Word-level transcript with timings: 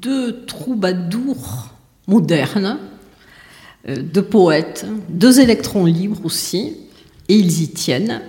deux 0.00 0.44
troubadours 0.46 1.68
modernes, 2.06 2.78
euh, 3.88 3.96
deux 4.02 4.22
poètes, 4.22 4.86
deux 5.08 5.40
électrons 5.40 5.84
libres 5.84 6.20
aussi, 6.24 6.76
et 7.28 7.36
ils 7.36 7.62
y 7.62 7.68
tiennent. 7.68 8.22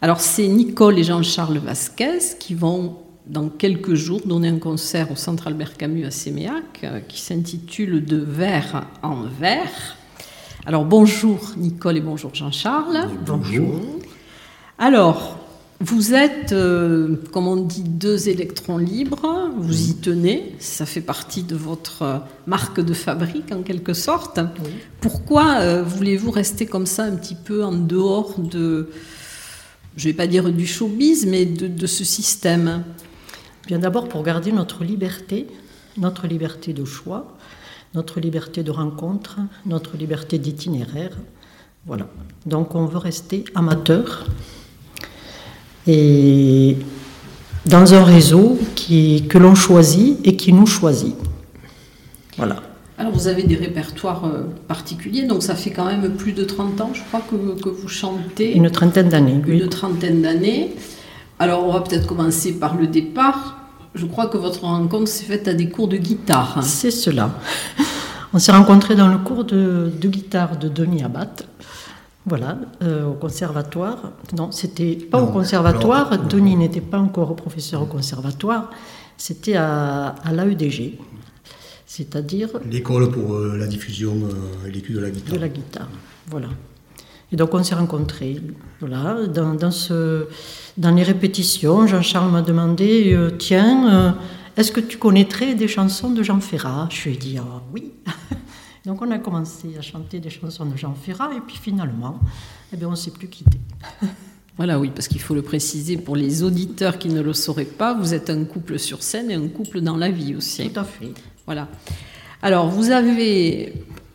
Alors 0.00 0.20
c'est 0.20 0.46
Nicole 0.46 0.98
et 0.98 1.04
Jean-Charles 1.04 1.58
Vasquez 1.58 2.36
qui 2.38 2.54
vont 2.54 2.96
dans 3.26 3.48
quelques 3.48 3.94
jours 3.94 4.20
donner 4.24 4.48
un 4.48 4.58
concert 4.58 5.12
au 5.12 5.16
Centre 5.16 5.46
Albert 5.46 5.76
Camus 5.76 6.04
à 6.04 6.10
Séméac 6.10 6.80
euh, 6.84 7.00
qui 7.00 7.20
s'intitule 7.20 8.04
De 8.04 8.16
verre 8.16 8.86
en 9.02 9.22
verre. 9.22 9.96
Alors 10.66 10.84
bonjour 10.84 11.52
Nicole 11.56 11.98
et 11.98 12.00
bonjour 12.00 12.34
Jean-Charles. 12.34 13.08
Bonjour. 13.26 13.80
Alors, 14.78 15.38
vous 15.84 16.14
êtes, 16.14 16.52
euh, 16.52 17.16
comme 17.32 17.48
on 17.48 17.56
dit, 17.56 17.82
deux 17.82 18.28
électrons 18.28 18.78
libres, 18.78 19.50
vous 19.56 19.90
y 19.90 19.96
tenez, 19.96 20.54
ça 20.60 20.86
fait 20.86 21.00
partie 21.00 21.42
de 21.42 21.56
votre 21.56 22.22
marque 22.46 22.78
de 22.80 22.94
fabrique 22.94 23.50
en 23.50 23.62
quelque 23.62 23.92
sorte. 23.92 24.38
Pourquoi 25.00 25.56
euh, 25.58 25.82
voulez-vous 25.82 26.30
rester 26.30 26.66
comme 26.66 26.86
ça 26.86 27.02
un 27.02 27.16
petit 27.16 27.34
peu 27.34 27.64
en 27.64 27.72
dehors 27.72 28.38
de, 28.38 28.90
je 29.96 30.06
ne 30.06 30.12
vais 30.12 30.16
pas 30.16 30.28
dire 30.28 30.52
du 30.52 30.68
showbiz, 30.68 31.26
mais 31.26 31.46
de, 31.46 31.86
ce 31.88 32.04
système? 32.04 32.84
Bien 33.66 33.80
d'abord 33.80 34.08
pour 34.08 34.22
garder 34.22 34.52
notre 34.52 34.84
liberté, 34.84 35.48
notre 35.98 36.28
liberté 36.28 36.72
de 36.72 36.84
choix, 36.84 37.36
notre 37.94 38.20
liberté 38.20 38.62
de 38.62 38.70
rencontre, 38.70 39.40
notre 39.66 39.96
liberté 39.96 40.38
d'itinéraire. 40.38 41.18
Voilà. 41.86 42.06
Donc 42.46 42.76
on 42.76 42.86
veut 42.86 42.98
rester 42.98 43.44
amateur 43.56 44.26
et 45.86 46.76
dans 47.66 47.94
un 47.94 48.04
réseau 48.04 48.58
qui, 48.74 49.26
que 49.28 49.38
l'on 49.38 49.54
choisit 49.54 50.18
et 50.24 50.36
qui 50.36 50.52
nous 50.52 50.66
choisit. 50.66 51.14
Voilà. 52.36 52.56
Alors 52.98 53.12
vous 53.12 53.26
avez 53.26 53.42
des 53.42 53.56
répertoires 53.56 54.24
euh, 54.26 54.44
particuliers, 54.68 55.24
donc 55.26 55.42
ça 55.42 55.54
fait 55.54 55.70
quand 55.70 55.86
même 55.86 56.14
plus 56.14 56.32
de 56.32 56.44
30 56.44 56.80
ans, 56.80 56.90
je 56.94 57.00
crois, 57.02 57.20
que, 57.20 57.60
que 57.60 57.68
vous 57.68 57.88
chantez. 57.88 58.54
Une 58.54 58.70
trentaine 58.70 59.08
d'années. 59.08 59.40
Une 59.46 59.68
trentaine 59.68 60.22
d'années. 60.22 60.74
Alors 61.38 61.66
on 61.66 61.72
va 61.72 61.80
peut-être 61.80 62.06
commencer 62.06 62.52
par 62.58 62.76
le 62.76 62.86
départ. 62.86 63.58
Je 63.94 64.06
crois 64.06 64.26
que 64.26 64.38
votre 64.38 64.62
rencontre 64.64 65.08
s'est 65.08 65.24
faite 65.24 65.48
à 65.48 65.54
des 65.54 65.68
cours 65.68 65.88
de 65.88 65.96
guitare. 65.96 66.60
C'est 66.62 66.90
cela. 66.90 67.30
On 68.32 68.38
s'est 68.38 68.52
rencontrés 68.52 68.94
dans 68.94 69.08
le 69.08 69.18
cours 69.18 69.44
de, 69.44 69.92
de 70.00 70.08
guitare 70.08 70.56
de 70.56 70.68
Denis 70.68 71.02
Abad. 71.02 71.42
Voilà, 72.24 72.58
euh, 72.82 73.06
au 73.06 73.14
conservatoire. 73.14 74.12
Non, 74.36 74.52
c'était 74.52 74.94
pas 74.94 75.20
au 75.20 75.26
conservatoire. 75.26 76.18
Denis 76.28 76.56
n'était 76.56 76.80
pas 76.80 76.98
encore 76.98 77.34
professeur 77.34 77.82
au 77.82 77.86
conservatoire. 77.86 78.70
C'était 79.16 79.56
à, 79.56 80.14
à 80.24 80.32
l'AEDG, 80.32 80.98
c'est-à-dire. 81.84 82.48
L'école 82.70 83.10
pour 83.10 83.34
euh, 83.34 83.56
la 83.56 83.66
diffusion 83.66 84.14
euh, 84.14 84.68
et 84.68 84.70
l'étude 84.70 84.96
de 84.96 85.00
la 85.00 85.10
guitare. 85.10 85.34
De 85.34 85.40
la 85.40 85.48
guitare, 85.48 85.88
voilà. 86.28 86.48
Et 87.32 87.36
donc 87.36 87.54
on 87.54 87.62
s'est 87.64 87.74
rencontrés. 87.74 88.40
Voilà, 88.78 89.26
dans, 89.26 89.54
dans, 89.54 89.70
ce, 89.72 90.26
dans 90.76 90.94
les 90.94 91.02
répétitions, 91.02 91.86
Jean-Charles 91.88 92.30
m'a 92.30 92.42
demandé 92.42 93.18
Tiens, 93.38 94.16
est-ce 94.56 94.70
que 94.70 94.80
tu 94.80 94.98
connaîtrais 94.98 95.54
des 95.54 95.66
chansons 95.66 96.10
de 96.10 96.22
Jean 96.22 96.40
Ferrat? 96.40 96.88
Je 96.90 97.04
lui 97.04 97.14
ai 97.14 97.16
dit 97.16 97.38
ah, 97.38 97.62
Oui. 97.72 97.92
Donc 98.84 99.00
on 99.00 99.10
a 99.10 99.18
commencé 99.18 99.76
à 99.78 99.82
chanter 99.82 100.18
des 100.18 100.30
chansons 100.30 100.66
de 100.66 100.76
Jean 100.76 100.94
Ferrat 100.94 101.32
et 101.34 101.40
puis 101.40 101.56
finalement, 101.56 102.18
eh 102.72 102.76
bien, 102.76 102.88
on 102.88 102.92
ne 102.92 102.96
s'est 102.96 103.10
plus 103.10 103.28
quitté. 103.28 103.58
Voilà, 104.58 104.78
oui, 104.78 104.90
parce 104.94 105.08
qu'il 105.08 105.20
faut 105.20 105.34
le 105.34 105.40
préciser 105.40 105.96
pour 105.96 106.14
les 106.14 106.42
auditeurs 106.42 106.98
qui 106.98 107.08
ne 107.08 107.22
le 107.22 107.32
sauraient 107.32 107.64
pas, 107.64 107.94
vous 107.94 108.12
êtes 108.12 108.28
un 108.28 108.44
couple 108.44 108.78
sur 108.78 109.02
scène 109.02 109.30
et 109.30 109.34
un 109.34 109.48
couple 109.48 109.80
dans 109.80 109.96
la 109.96 110.10
vie 110.10 110.34
aussi. 110.34 110.68
Tout 110.68 110.78
à 110.78 110.84
fait. 110.84 111.10
Voilà. 111.46 111.68
Alors, 112.42 112.68
vous 112.68 112.90
avez, 112.90 113.72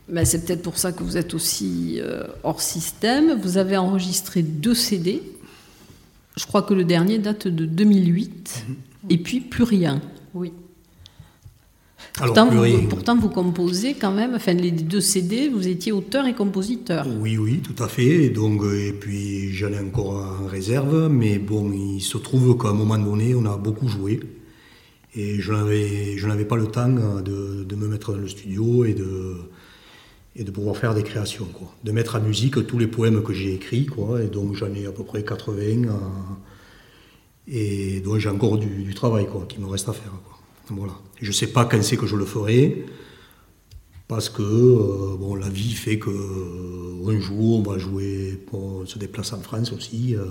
ben, 0.08 0.26
c'est 0.26 0.46
peut-être 0.46 0.62
pour 0.62 0.78
ça 0.78 0.92
que 0.92 1.02
vous 1.02 1.18
êtes 1.18 1.34
aussi 1.34 2.00
euh, 2.00 2.28
hors 2.44 2.62
système, 2.62 3.34
vous 3.42 3.58
avez 3.58 3.78
enregistré 3.78 4.44
deux 4.44 4.76
CD. 4.76 5.24
Je 6.36 6.46
crois 6.46 6.62
que 6.62 6.76
le 6.76 6.84
dernier 6.84 7.18
date 7.18 7.48
de 7.48 7.66
2008, 7.66 8.66
mhm. 8.68 8.76
et 9.10 9.18
puis 9.18 9.42
plus 9.42 9.64
rien. 9.64 10.02
Oui. 10.36 10.54
Pourtant, 12.18 12.50
vous, 12.50 12.88
pourtant, 12.88 13.16
vous, 13.16 13.30
composez 13.30 13.94
quand 13.94 14.12
même, 14.12 14.34
enfin 14.34 14.54
les 14.54 14.72
deux 14.72 15.02
CD, 15.02 15.50
vous 15.50 15.68
étiez 15.68 15.92
auteur 15.92 16.26
et 16.26 16.34
compositeur. 16.34 17.06
Oui, 17.20 17.38
oui, 17.38 17.62
tout 17.62 17.82
à 17.84 17.88
fait. 17.88 18.26
Et, 18.26 18.30
donc, 18.30 18.64
et 18.64 18.92
puis 18.92 19.54
j'en 19.54 19.72
ai 19.72 19.80
encore 19.80 20.42
en 20.42 20.48
réserve, 20.48 21.10
mais 21.12 21.38
bon, 21.38 21.72
il 21.72 22.02
se 22.02 22.18
trouve 22.18 22.58
qu'à 22.58 22.70
un 22.70 22.74
moment 22.74 22.98
donné, 22.98 23.36
on 23.36 23.46
a 23.46 23.56
beaucoup 23.58 23.88
joué. 23.88 24.20
Et 25.16 25.40
je 25.40 25.54
n'avais 26.28 26.46
pas 26.46 26.56
le 26.56 26.68
temps 26.68 26.90
de, 26.90 27.64
de, 27.64 27.76
me 27.76 27.88
mettre 27.88 28.14
dans 28.14 28.20
le 28.20 28.28
studio 28.28 28.84
et 28.84 28.94
de, 28.94 29.36
et 30.36 30.44
de 30.44 30.50
pouvoir 30.50 30.76
faire 30.76 30.96
des 30.96 31.04
créations, 31.04 31.46
quoi. 31.46 31.72
De 31.84 31.92
mettre 31.92 32.16
à 32.16 32.20
musique 32.20 32.66
tous 32.66 32.80
les 32.80 32.88
poèmes 32.88 33.22
que 33.22 33.34
j'ai 33.34 33.54
écrits, 33.54 33.86
quoi. 33.86 34.24
Et 34.24 34.28
donc 34.28 34.56
j'en 34.56 34.74
ai 34.74 34.88
à 34.88 34.92
peu 34.92 35.04
près 35.04 35.24
80. 35.24 35.88
et 37.48 38.00
donc 38.02 38.18
j'ai 38.18 38.30
encore 38.30 38.58
du, 38.58 38.84
du, 38.84 38.94
travail, 38.96 39.28
quoi, 39.28 39.46
qui 39.48 39.60
me 39.60 39.68
reste 39.68 39.88
à 39.90 39.94
faire, 39.94 40.14
quoi. 40.26 40.37
Voilà. 40.70 40.94
je 41.22 41.28
ne 41.28 41.34
sais 41.34 41.48
pas 41.48 41.66
quand 41.66 41.82
c'est 41.82 41.98
que 41.98 42.06
je 42.06 42.16
le 42.16 42.26
ferai, 42.26 42.86
parce 44.08 44.30
que 44.30 44.42
euh, 44.42 45.18
bon, 45.18 45.36
la 45.36 45.50
vie 45.50 45.74
fait 45.74 46.00
que 46.00 46.10
euh, 46.10 47.10
un 47.10 47.20
jour 47.20 47.60
on 47.60 47.64
va 47.70 47.78
jouer, 47.78 48.44
on 48.54 48.86
se 48.86 48.98
déplace 48.98 49.34
en 49.34 49.40
France 49.42 49.72
aussi. 49.72 50.16
Euh. 50.16 50.26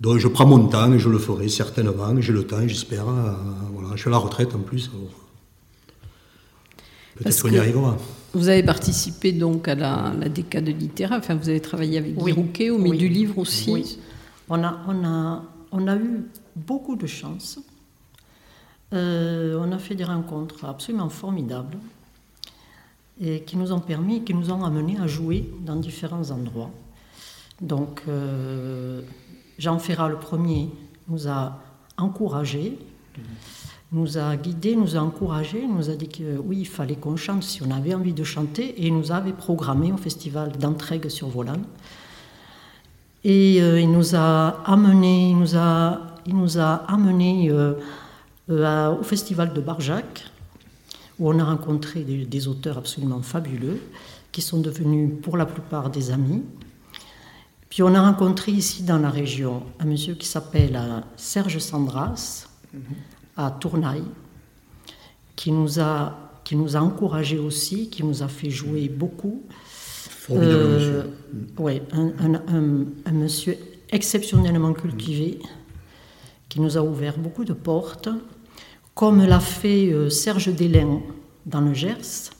donc 0.00 0.18
je 0.18 0.28
prends 0.28 0.46
mon 0.46 0.66
temps 0.68 0.92
et 0.92 0.98
je 0.98 1.08
le 1.08 1.18
ferai 1.18 1.48
certainement. 1.48 2.20
J'ai 2.20 2.32
le 2.32 2.46
temps, 2.46 2.66
j'espère. 2.66 3.04
voilà, 3.72 3.90
je 3.94 4.00
suis 4.00 4.08
à 4.08 4.12
la 4.12 4.18
retraite 4.18 4.54
en 4.54 4.60
plus. 4.60 4.90
Peut-être 7.16 7.42
qu'on 7.42 7.50
y 7.50 7.58
arrivera. 7.58 7.96
Vous 8.34 8.48
avez 8.48 8.62
participé 8.62 9.32
donc 9.32 9.66
à 9.68 9.74
la, 9.74 10.12
la 10.18 10.28
décade 10.28 10.68
littéraire, 10.68 11.18
enfin 11.18 11.34
vous 11.34 11.48
avez 11.48 11.60
travaillé 11.60 11.98
avec 11.98 12.14
Guy 12.16 12.32
Rouquet 12.32 12.70
au 12.70 12.78
milieu 12.78 12.98
du 12.98 13.08
livre 13.08 13.38
aussi. 13.38 13.70
Oui. 13.70 13.98
On 14.50 14.62
a, 14.62 14.78
on, 14.86 15.04
a, 15.04 15.42
on 15.72 15.88
a 15.88 15.96
eu 15.96 16.24
beaucoup 16.54 16.96
de 16.96 17.06
chance 17.06 17.58
euh, 18.92 19.58
on 19.60 19.72
a 19.72 19.78
fait 19.78 19.94
des 19.94 20.04
rencontres 20.04 20.64
absolument 20.64 21.08
formidables 21.08 21.76
et 23.20 23.42
qui 23.42 23.56
nous 23.56 23.72
ont 23.72 23.80
permis, 23.80 24.22
qui 24.22 24.34
nous 24.34 24.50
ont 24.50 24.64
amenés 24.64 24.98
à 24.98 25.06
jouer 25.06 25.50
dans 25.60 25.76
différents 25.76 26.30
endroits. 26.30 26.70
Donc, 27.60 28.02
euh, 28.08 29.02
Jean 29.58 29.78
Ferrat, 29.78 30.08
le 30.08 30.18
premier, 30.18 30.70
nous 31.08 31.28
a 31.28 31.60
encouragés, 31.96 32.78
nous 33.90 34.18
a 34.18 34.36
guidés, 34.36 34.76
nous 34.76 34.96
a 34.96 35.00
encouragés, 35.00 35.66
nous 35.66 35.90
a 35.90 35.94
dit 35.94 36.08
que 36.08 36.38
oui, 36.38 36.58
il 36.60 36.68
fallait 36.68 36.94
qu'on 36.94 37.16
chante 37.16 37.42
si 37.42 37.62
on 37.62 37.70
avait 37.70 37.94
envie 37.94 38.12
de 38.12 38.22
chanter, 38.22 38.86
et 38.86 38.90
nous 38.90 39.10
avait 39.10 39.32
programmé 39.32 39.92
au 39.92 39.96
festival 39.96 40.52
d'Entraigue 40.52 41.08
sur 41.08 41.28
Volant. 41.28 41.62
Et 43.24 43.60
euh, 43.60 43.80
il 43.80 43.90
nous 43.90 44.14
a 44.14 44.62
amené, 44.64 45.30
il 45.30 45.38
nous 45.38 45.56
a, 45.56 46.00
il 46.26 46.36
nous 46.36 46.58
a 46.58 46.74
amené 46.86 47.50
euh, 47.50 47.74
au 48.48 49.02
festival 49.02 49.52
de 49.52 49.60
Barjac, 49.60 50.24
où 51.18 51.30
on 51.30 51.38
a 51.38 51.44
rencontré 51.44 52.00
des, 52.02 52.48
auteurs 52.48 52.78
absolument 52.78 53.22
fabuleux, 53.22 53.80
qui 54.32 54.42
sont 54.42 54.60
devenus 54.60 55.10
pour 55.22 55.36
la 55.36 55.46
plupart 55.46 55.90
des 55.90 56.10
amis. 56.10 56.42
Puis 57.68 57.82
on 57.82 57.94
a 57.94 58.00
rencontré 58.00 58.52
ici 58.52 58.82
dans 58.82 58.98
la 58.98 59.10
région 59.10 59.62
un 59.78 59.84
monsieur 59.84 60.14
qui 60.14 60.26
s'appelle 60.26 60.76
euh, 60.76 61.00
Serge 61.16 61.58
Sandras, 61.58 62.46
à 63.36 63.50
Tournaille, 63.50 64.04
qui 65.36 65.52
nous 65.52 65.78
a, 65.80 66.40
qui 66.44 66.56
nous 66.56 66.76
a 66.76 66.80
encouragés 66.80 67.38
aussi, 67.38 67.88
qui 67.88 68.02
nous 68.04 68.22
a 68.22 68.28
fait 68.28 68.50
jouer 68.50 68.88
beaucoup. 68.88 69.42
Euh, 70.30 71.04
oui, 71.58 71.80
un, 71.92 73.12
monsieur 73.12 73.56
exceptionnellement 73.90 74.72
cultivé, 74.72 75.38
qui 76.48 76.60
nous 76.60 76.76
a 76.76 76.82
ouvert 76.82 77.16
beaucoup 77.18 77.44
de 77.44 77.52
portes, 77.52 78.08
comme 78.98 79.24
l'a 79.24 79.38
fait 79.38 79.92
euh, 79.92 80.10
Serge 80.10 80.48
Délin 80.48 81.00
dans 81.46 81.60
le 81.60 81.72
Gers, 81.72 82.32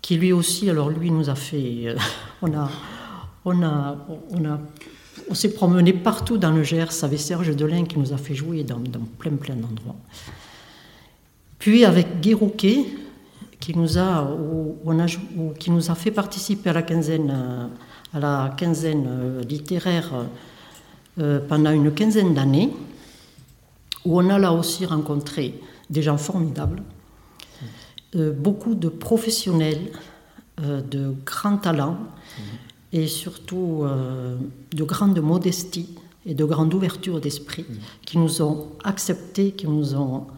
qui 0.00 0.16
lui 0.16 0.32
aussi, 0.32 0.70
alors 0.70 0.88
lui 0.88 1.10
nous 1.10 1.28
a 1.28 1.34
fait, 1.34 1.88
euh, 1.88 1.96
on 2.42 2.50
a, 2.54 2.70
on 3.44 3.62
a, 3.62 3.94
on 4.30 4.44
a, 4.46 4.58
on 5.28 5.34
s'est 5.34 5.52
promené 5.52 5.92
partout 5.92 6.38
dans 6.38 6.50
le 6.50 6.62
Gers 6.62 7.04
avec 7.04 7.20
Serge 7.20 7.54
Délin 7.54 7.84
qui 7.84 7.98
nous 7.98 8.14
a 8.14 8.16
fait 8.16 8.34
jouer 8.34 8.64
dans, 8.64 8.80
plein 9.18 9.32
plein 9.32 9.54
d'endroits. 9.54 9.96
Puis 11.58 11.84
avec 11.84 12.22
Guy 12.22 12.32
Rouquet, 12.32 12.86
qui 13.60 13.76
nous 13.76 13.98
a, 13.98 14.26
on 14.82 14.98
a, 14.98 15.04
qui 15.58 15.70
nous 15.70 15.90
a 15.90 15.94
fait 15.94 16.10
participer 16.10 16.70
à 16.70 16.72
la 16.72 16.82
quinzaine, 16.82 17.68
à 18.14 18.18
la 18.18 18.54
quinzaine 18.56 19.06
euh, 19.06 19.42
littéraire 19.42 20.10
euh, 21.20 21.38
pendant 21.46 21.70
une 21.70 21.92
quinzaine 21.92 22.32
d'années, 22.32 22.70
où 24.04 24.20
on 24.20 24.28
a 24.30 24.38
là 24.38 24.52
aussi 24.52 24.86
rencontré 24.86 25.60
des 25.90 26.02
gens 26.02 26.16
formidables, 26.18 26.82
euh, 28.16 28.32
beaucoup 28.32 28.74
de 28.74 28.88
professionnels, 28.88 29.90
de 30.56 31.12
grands 31.26 31.56
talents 31.56 31.98
et 32.92 33.08
surtout 33.08 33.84
de 34.72 34.84
grande 34.84 35.18
modestie 35.20 35.88
et 36.24 36.32
de 36.32 36.44
grande 36.44 36.72
ouverture 36.72 37.20
d'esprit 37.20 37.66
qui 38.06 38.18
nous 38.18 38.40
ont 38.40 38.68
acceptés, 38.84 39.50
qui 39.50 39.66
nous 39.66 39.96
ont 39.96 40.28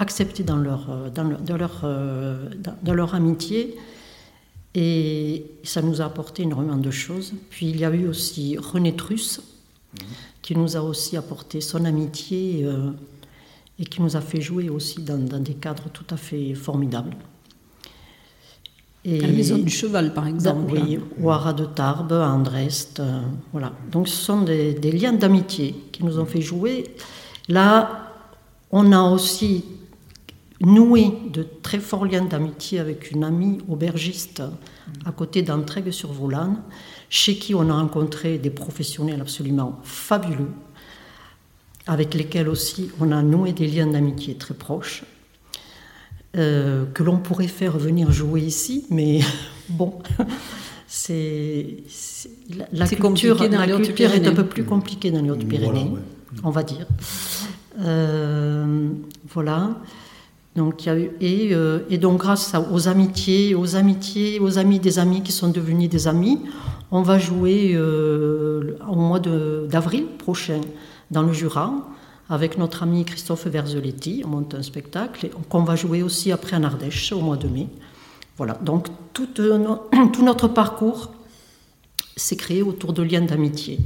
acceptés 0.00 0.42
dans 0.42 0.56
leur, 0.56 0.90
euh, 0.90 1.10
dans, 1.10 1.56
leur, 1.56 1.80
euh, 1.84 2.48
dans, 2.82 2.94
leur 2.94 3.14
amitié. 3.14 3.76
Et 4.74 5.46
ça 5.62 5.82
nous 5.82 6.00
a 6.00 6.06
apporté 6.06 6.42
énormément 6.42 6.76
de 6.76 6.90
choses. 6.90 7.34
Puis 7.50 7.68
il 7.68 7.76
y 7.78 7.84
a 7.84 7.90
eu 7.90 8.06
aussi 8.06 8.56
René 8.56 8.94
Truss, 8.96 9.40
qui 10.42 10.56
nous 10.56 10.76
a 10.76 10.80
aussi 10.80 11.16
apporté 11.16 11.60
son 11.60 11.84
amitié 11.84 12.62
euh, 12.64 12.90
et 13.80 13.84
qui 13.84 14.02
nous 14.02 14.14
a 14.16 14.20
fait 14.20 14.40
jouer 14.40 14.68
aussi 14.68 15.00
dans, 15.00 15.18
des 15.18 15.54
cadres 15.54 15.88
tout 15.92 16.04
à 16.10 16.16
fait 16.16 16.54
formidables. 16.54 17.16
Et 19.02 19.24
à 19.24 19.26
la 19.26 19.32
Maison 19.32 19.56
du 19.56 19.70
Cheval, 19.70 20.12
par 20.12 20.26
exemple. 20.26 20.74
oui, 20.74 20.98
ou 21.18 21.30
à 21.30 21.52
de 21.54 21.64
Tarbes, 21.64 22.12
à 22.12 22.28
Andrest. 22.28 23.02
voilà. 23.50 23.72
Donc 23.90 24.08
ce 24.08 24.16
sont 24.16 24.42
des, 24.42 24.74
des 24.74 24.92
liens 24.92 25.14
d'amitié 25.14 25.74
qui 25.90 26.04
nous 26.04 26.18
ont 26.18 26.26
fait 26.26 26.42
jouer. 26.42 26.94
Là, 27.48 28.12
on 28.70 28.92
a 28.92 29.00
aussi 29.00 29.64
noué 30.60 31.12
de 31.32 31.46
très 31.62 31.78
forts 31.78 32.04
liens 32.04 32.24
d'amitié 32.24 32.78
avec 32.78 33.10
une 33.10 33.24
amie 33.24 33.58
aubergiste 33.68 34.42
à 35.06 35.12
côté 35.12 35.42
d'Entraigues-sur-Volane, 35.42 36.62
chez 37.08 37.36
qui 37.36 37.54
on 37.54 37.68
a 37.70 37.74
rencontré 37.74 38.38
des 38.38 38.50
professionnels 38.50 39.20
absolument 39.20 39.80
fabuleux, 39.82 40.50
avec 41.90 42.14
lesquels 42.14 42.48
aussi 42.48 42.88
on 43.00 43.10
a 43.10 43.20
noué 43.20 43.52
des 43.52 43.66
liens 43.66 43.88
d'amitié 43.88 44.34
très 44.36 44.54
proches, 44.54 45.02
euh, 46.36 46.84
que 46.94 47.02
l'on 47.02 47.18
pourrait 47.18 47.48
faire 47.48 47.76
venir 47.76 48.12
jouer 48.12 48.42
ici, 48.42 48.86
mais 48.90 49.18
bon, 49.68 49.94
c'est 50.86 51.78
la, 52.72 52.86
culture, 52.86 53.42
la 53.42 53.66
culture 53.66 54.12
est 54.12 54.24
un 54.24 54.32
peu 54.32 54.46
plus 54.46 54.62
compliquée 54.62 55.10
dans 55.10 55.20
les 55.20 55.30
Hautes-Pyrénées, 55.30 55.90
on 56.44 56.50
va 56.50 56.62
dire. 56.62 56.86
Euh, 57.80 58.88
voilà. 59.28 59.70
Donc, 60.54 60.84
il 60.84 60.86
y 60.86 60.90
a 60.90 60.96
eu, 60.96 61.10
et, 61.20 61.48
euh, 61.54 61.80
et, 61.90 61.98
donc, 61.98 62.20
grâce 62.20 62.54
aux 62.72 62.86
amitiés, 62.86 63.56
aux 63.56 63.74
amitiés, 63.74 64.38
aux 64.38 64.58
amis 64.58 64.78
des 64.78 65.00
amis 65.00 65.22
qui 65.22 65.32
sont 65.32 65.48
devenus 65.48 65.88
des 65.88 66.06
amis, 66.06 66.38
on 66.92 67.02
va 67.02 67.18
jouer 67.18 67.72
euh, 67.74 68.76
au 68.88 68.94
mois 68.94 69.20
d'avril 69.20 70.06
prochain 70.18 70.60
dans 71.10 71.22
le 71.22 71.32
Jura 71.32 71.72
avec 72.28 72.58
notre 72.58 72.84
ami 72.84 73.04
Christophe 73.04 73.46
Verzeletti. 73.46 74.22
On 74.24 74.28
monte 74.28 74.54
un 74.54 74.62
spectacle 74.62 75.30
qu'on 75.48 75.64
va 75.64 75.76
jouer 75.76 76.02
aussi 76.02 76.32
après 76.32 76.56
en 76.56 76.62
Ardèche 76.62 77.12
au 77.12 77.20
mois 77.20 77.36
de 77.36 77.48
mai. 77.48 77.68
Voilà, 78.36 78.54
donc 78.54 78.86
tout, 79.12 79.28
euh, 79.40 79.76
tout 80.12 80.24
notre 80.24 80.48
parcours 80.48 81.12
s'est 82.16 82.36
créé 82.36 82.62
autour 82.62 82.92
de 82.92 83.02
liens 83.02 83.22
d'amitié. 83.22 83.78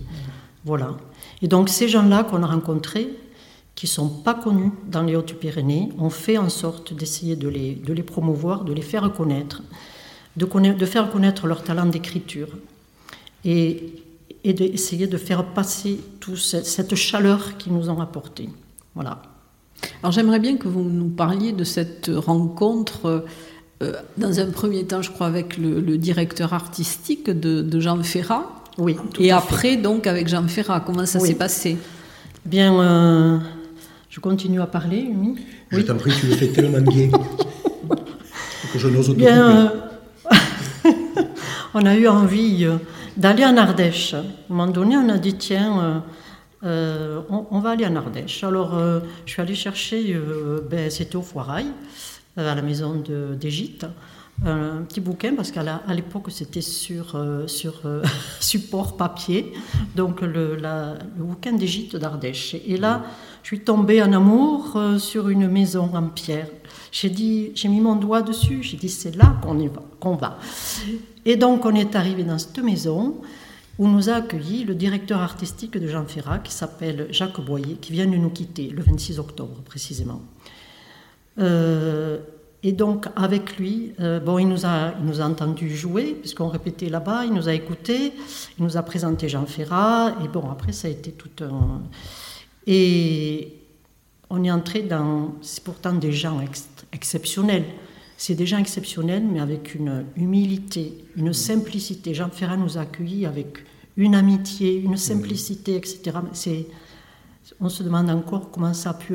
Voilà. 0.64 0.96
Et 1.42 1.48
donc 1.48 1.68
ces 1.68 1.88
gens-là 1.88 2.24
qu'on 2.24 2.42
a 2.42 2.46
rencontrés, 2.46 3.08
qui 3.74 3.86
ne 3.86 3.90
sont 3.90 4.08
pas 4.08 4.34
connus 4.34 4.70
dans 4.86 5.02
les 5.02 5.16
Hautes-Pyrénées, 5.16 5.90
on 5.98 6.10
fait 6.10 6.38
en 6.38 6.48
sorte 6.48 6.94
d'essayer 6.94 7.34
de 7.34 7.48
les, 7.48 8.02
promouvoir, 8.02 8.64
de 8.64 8.72
les 8.72 8.82
faire 8.82 9.12
connaître, 9.12 9.62
de, 10.36 10.46
de 10.46 10.86
faire 10.86 11.10
connaître 11.10 11.46
leur 11.46 11.64
talent 11.64 11.86
d'écriture 11.86 12.48
et, 13.44 14.03
et 14.44 14.52
d'essayer 14.52 15.06
de 15.06 15.16
faire 15.16 15.44
passer 15.44 16.00
toute 16.20 16.36
cette 16.36 16.94
chaleur 16.94 17.56
qu'ils 17.56 17.72
nous 17.72 17.90
ont 17.90 18.00
apportée. 18.00 18.48
Voilà. 18.94 19.22
Alors 20.02 20.12
j'aimerais 20.12 20.38
bien 20.38 20.56
que 20.56 20.68
vous 20.68 20.84
nous 20.84 21.08
parliez 21.08 21.52
de 21.52 21.64
cette 21.64 22.10
rencontre, 22.14 23.24
euh, 23.82 23.92
dans 24.16 24.38
un 24.38 24.50
premier 24.50 24.84
temps, 24.84 25.02
je 25.02 25.10
crois, 25.10 25.26
avec 25.26 25.56
le, 25.56 25.98
directeur 25.98 26.52
artistique 26.52 27.30
de, 27.30 27.80
Jean 27.80 28.02
Ferrat. 28.02 28.62
Oui. 28.78 28.96
Et 29.18 29.30
après, 29.30 29.76
donc, 29.76 30.06
avec 30.06 30.28
Jean 30.28 30.46
Ferrat, 30.46 30.80
comment 30.80 31.06
ça 31.06 31.20
s'est 31.20 31.34
passé? 31.34 31.76
Bien, 32.44 32.78
euh, 32.78 33.38
je 34.10 34.20
continue 34.20 34.60
à 34.60 34.66
parler, 34.66 35.08
oui. 35.14 35.36
Je 35.70 35.80
t'en 35.80 35.96
prie, 35.96 36.12
tu 36.20 36.26
le 36.26 36.34
fais 36.34 36.48
tellement 36.48 36.80
bien 36.80 37.10
que 38.74 38.78
je 38.80 38.88
n'ose 38.88 39.14
Bien, 39.14 39.50
euh, 39.50 39.68
on 41.74 41.86
a 41.86 41.94
eu 41.96 42.08
envie 42.08 42.64
euh, 42.64 42.76
d'aller 43.16 43.44
en 43.44 43.56
Ardèche. 43.56 44.14
À 44.14 44.18
un 44.18 44.24
moment 44.48 44.66
donné, 44.66 44.96
on 44.96 45.08
a 45.08 45.18
dit, 45.18 45.34
tiens, 45.34 46.02
euh, 46.64 47.20
on, 47.28 47.58
va 47.60 47.70
aller 47.70 47.86
en 47.86 47.96
Ardèche. 47.96 48.44
Alors, 48.44 48.78
je 49.26 49.30
suis 49.30 49.42
allée 49.42 49.54
chercher, 49.54 50.16
ben, 50.70 50.90
c'était 50.90 51.16
au 51.16 51.22
Foirail, 51.22 51.66
à 52.36 52.54
la 52.54 52.62
maison 52.62 53.02
d'Égypte 53.38 53.86
un 54.44 54.82
petit 54.88 55.00
bouquin 55.00 55.36
parce 55.36 55.52
qu'à 55.52 55.62
l'époque 55.90 56.26
c'était 56.30 56.60
sur, 56.60 57.16
sur 57.46 57.82
support 58.40 58.96
papier, 58.96 59.52
donc 59.94 60.22
le, 60.22 60.56
le 60.56 60.96
bouquin 61.16 61.52
d'Égypte 61.52 61.94
d'Ardèche. 61.94 62.56
Et 62.66 62.76
là, 62.76 63.04
je 63.44 63.48
suis 63.48 63.60
tombée 63.60 64.02
en 64.02 64.10
amour 64.14 64.72
euh, 64.76 64.98
sur 64.98 65.28
une 65.28 65.48
maison 65.48 65.90
en 65.94 66.04
pierre. 66.04 66.48
J'ai 66.94 67.10
dit, 67.10 67.50
j'ai 67.56 67.66
mis 67.66 67.80
mon 67.80 67.96
doigt 67.96 68.22
dessus, 68.22 68.62
j'ai 68.62 68.76
dit 68.76 68.88
c'est 68.88 69.16
là 69.16 69.34
qu'on 69.42 69.56
va, 70.14 70.16
va. 70.16 70.38
Et 71.24 71.34
donc 71.34 71.66
on 71.66 71.74
est 71.74 71.96
arrivé 71.96 72.22
dans 72.22 72.38
cette 72.38 72.60
maison 72.60 73.16
où 73.80 73.88
nous 73.88 74.10
a 74.10 74.14
accueilli 74.14 74.62
le 74.62 74.76
directeur 74.76 75.18
artistique 75.20 75.76
de 75.76 75.88
Jean 75.88 76.04
Ferrat 76.04 76.38
qui 76.38 76.52
s'appelle 76.52 77.08
Jacques 77.10 77.40
Boyer, 77.40 77.78
qui 77.80 77.90
vient 77.90 78.06
de 78.06 78.14
nous 78.14 78.30
quitter 78.30 78.68
le 78.68 78.80
26 78.80 79.18
octobre 79.18 79.56
précisément. 79.64 80.22
Euh, 81.40 82.18
et 82.62 82.70
donc 82.70 83.08
avec 83.16 83.56
lui, 83.56 83.90
euh, 83.98 84.20
bon, 84.20 84.38
il 84.38 84.46
nous 84.46 84.64
a, 84.64 84.92
il 85.00 85.04
nous 85.04 85.20
a 85.20 85.24
entendu 85.24 85.74
jouer 85.74 86.14
puisqu'on 86.14 86.48
répétait 86.48 86.90
là-bas, 86.90 87.24
il 87.24 87.32
nous 87.32 87.48
a 87.48 87.54
écoutés, 87.54 88.12
il 88.56 88.64
nous 88.64 88.76
a 88.76 88.82
présenté 88.84 89.28
Jean 89.28 89.46
Ferrat 89.46 90.14
et 90.24 90.28
bon 90.28 90.48
après 90.48 90.70
ça 90.70 90.86
a 90.86 90.92
été 90.92 91.10
tout 91.10 91.42
un 91.42 91.82
et 92.68 93.64
on 94.30 94.42
est 94.44 94.50
entré 94.50 94.82
dans. 94.82 95.34
C'est 95.42 95.62
pourtant 95.62 95.92
des 95.92 96.12
gens 96.12 96.40
exceptionnels. 96.94 97.64
C'est 98.16 98.34
des 98.34 98.46
gens 98.46 98.58
exceptionnels, 98.58 99.24
mais 99.24 99.40
avec 99.40 99.74
une 99.74 100.04
humilité, 100.16 101.04
une 101.16 101.32
simplicité. 101.32 102.14
Jean 102.14 102.30
Ferrat 102.30 102.56
nous 102.56 102.78
a 102.78 102.82
accueillis 102.82 103.26
avec 103.26 103.58
une 103.96 104.14
amitié, 104.14 104.76
une 104.76 104.96
simplicité, 104.96 105.76
etc. 105.76 106.18
C'est, 106.32 106.66
on 107.60 107.68
se 107.68 107.82
demande 107.82 108.08
encore 108.10 108.50
comment 108.50 108.72
ça 108.72 108.90
a 108.90 108.94
pu, 108.94 109.14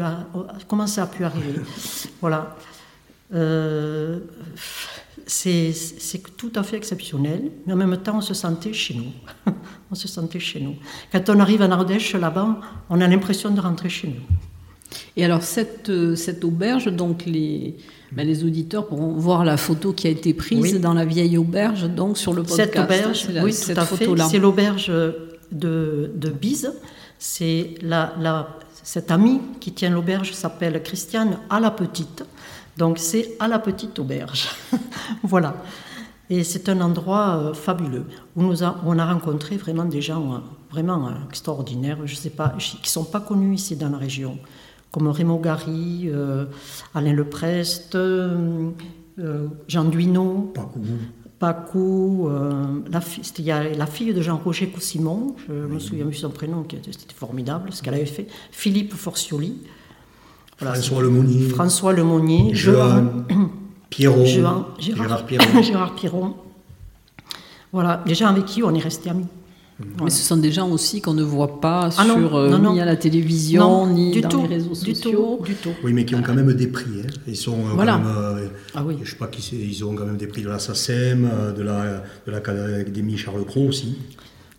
comment 0.67 0.87
ça 0.87 1.03
a 1.03 1.07
pu 1.07 1.23
arriver. 1.23 1.61
voilà. 2.21 2.55
Euh, 3.33 4.19
c'est 5.25 5.73
tout 6.35 6.51
à 6.55 6.63
fait 6.63 6.77
exceptionnel, 6.77 7.51
mais 7.65 7.73
en 7.73 7.75
même 7.75 7.97
temps, 7.97 8.17
on 8.17 8.21
se 8.21 8.33
sentait 8.33 8.73
chez 8.73 8.95
nous. 8.95 9.53
on 9.91 9.95
se 9.95 10.07
sentait 10.07 10.39
chez 10.39 10.59
nous. 10.59 10.75
Quand 11.11 11.29
on 11.29 11.39
arrive 11.39 11.61
en 11.61 11.71
Ardèche, 11.71 12.13
là-bas, 12.15 12.59
on 12.89 12.99
a 12.99 13.07
l'impression 13.07 13.51
de 13.51 13.61
rentrer 13.61 13.89
chez 13.89 14.07
nous. 14.07 14.48
Et 15.15 15.25
alors, 15.25 15.43
cette, 15.43 15.89
euh, 15.89 16.15
cette 16.15 16.43
auberge, 16.43 16.85
donc 16.87 17.25
les, 17.25 17.77
ben, 18.11 18.25
les 18.25 18.43
auditeurs 18.43 18.87
pourront 18.87 19.13
voir 19.13 19.45
la 19.45 19.57
photo 19.57 19.93
qui 19.93 20.07
a 20.07 20.09
été 20.09 20.33
prise 20.33 20.79
dans 20.79 20.93
la 20.93 21.05
vieille 21.05 21.37
auberge, 21.37 21.83
donc 21.89 22.17
sur 22.17 22.33
le 22.33 22.43
podcast. 22.43 22.71
Cette 22.73 22.83
auberge, 22.83 23.27
oui, 23.43 23.53
tout 23.53 23.79
à 23.79 23.85
fait. 23.85 24.07
C'est 24.29 24.39
l'auberge 24.39 24.91
de, 25.51 26.11
de 26.15 26.29
Bise. 26.29 26.73
C'est 27.17 27.75
la, 27.81 28.13
la, 28.19 28.57
cette 28.83 29.11
amie 29.11 29.41
qui 29.59 29.73
tient 29.73 29.89
l'auberge 29.89 30.33
s'appelle 30.33 30.81
Christiane 30.81 31.39
à 31.49 31.59
la 31.59 31.71
Petite. 31.71 32.23
Donc 32.79 32.97
c'est 32.97 33.35
à 33.39 33.47
la 33.49 33.59
petite 33.59 33.99
auberge. 33.99 34.47
voilà. 35.23 35.55
Et 36.29 36.43
c'est 36.45 36.69
un 36.69 36.79
endroit 36.79 37.37
euh, 37.37 37.53
fabuleux 37.53 38.05
où 38.35 38.41
nous 38.41 38.63
on 38.63 38.97
a 38.97 39.13
rencontré 39.13 39.57
vraiment 39.57 39.83
des 39.83 40.01
gens 40.01 40.33
euh, 40.33 40.37
vraiment 40.71 41.11
extraordinaires, 41.27 41.97
je 42.05 42.15
sais 42.15 42.29
pas, 42.29 42.55
qui 42.57 42.79
ne 42.81 42.87
sont 42.87 43.03
pas 43.03 43.19
connus 43.19 43.55
ici 43.55 43.75
dans 43.75 43.89
la 43.89 43.97
région, 43.97 44.37
comme 44.91 45.07
Raymond 45.07 45.39
Gary, 45.39 46.09
Alain 46.95 47.13
Leprest, 47.13 47.97
Jean 49.67 49.85
Duineau. 49.85 50.53
Pacou, 51.39 52.27
euh, 52.27 52.81
la, 52.91 52.99
il 53.37 53.45
y 53.45 53.51
a 53.51 53.63
la 53.69 53.85
fille 53.85 54.13
de 54.13 54.21
Jean-Roger 54.21 54.67
Coussimon, 54.67 55.37
je 55.47 55.53
me 55.53 55.79
souviens 55.79 56.05
de 56.05 56.11
son 56.11 56.29
prénom, 56.29 56.65
c'était 56.69 57.13
formidable 57.15 57.71
ce 57.71 57.81
qu'elle 57.81 57.93
avait 57.93 58.05
fait, 58.05 58.27
Philippe 58.51 58.93
Forcioli. 58.93 59.61
François 60.57 61.01
Lemonnier. 61.01 61.47
François 61.47 61.93
Lemonnier. 61.93 62.53
Jean, 62.53 63.25
Pierron. 63.89 64.25
Gérard, 64.25 64.75
Gérard 64.79 65.25
Pierron. 65.25 65.61
Gérard 65.61 65.95
Pierron. 65.95 66.35
Voilà, 67.71 68.03
les 68.05 68.15
gens 68.15 68.27
avec 68.27 68.43
qui 68.43 68.61
on 68.61 68.75
est 68.75 68.79
restés 68.79 69.09
amis. 69.09 69.27
Mais 70.03 70.09
ce 70.09 70.23
sont 70.23 70.37
des 70.37 70.51
gens 70.51 70.69
aussi 70.69 71.01
qu'on 71.01 71.13
ne 71.13 71.23
voit 71.23 71.61
pas 71.61 71.89
ah 71.97 72.03
sur, 72.03 72.35
euh, 72.35 72.57
ni 72.57 72.81
à 72.81 72.85
la 72.85 72.97
télévision, 72.97 73.87
ni 73.87 74.19
dans 74.19 74.41
les 74.43 74.47
réseaux 74.47 74.75
sociaux. 74.75 75.39
du 75.43 75.53
tout. 75.55 75.71
Oui, 75.83 75.93
mais 75.93 76.05
qui 76.05 76.15
ont 76.15 76.21
quand 76.21 76.33
même 76.33 76.53
des 76.53 76.67
prix. 76.67 77.01
Hein. 77.01 77.07
Ils 77.27 77.37
sont 77.37 77.53
euh, 77.53 77.75
quand 77.77 77.85
même, 77.85 78.05
euh, 78.05 78.47
ah 78.75 78.83
oui. 78.85 78.97
Je 79.01 79.09
sais 79.09 79.15
pas 79.15 79.27
qui 79.27 79.55
ils 79.55 79.85
ont 79.85 79.95
quand 79.95 80.05
même 80.05 80.17
des 80.17 80.27
prix 80.27 80.41
de 80.41 80.49
la 80.49 80.59
SACEM, 80.59 81.29
de 81.55 81.61
la 81.61 82.03
de 82.27 82.31
l'Académie 82.31 83.17
Charles 83.17 83.45
Cros 83.45 83.67
aussi. 83.67 83.97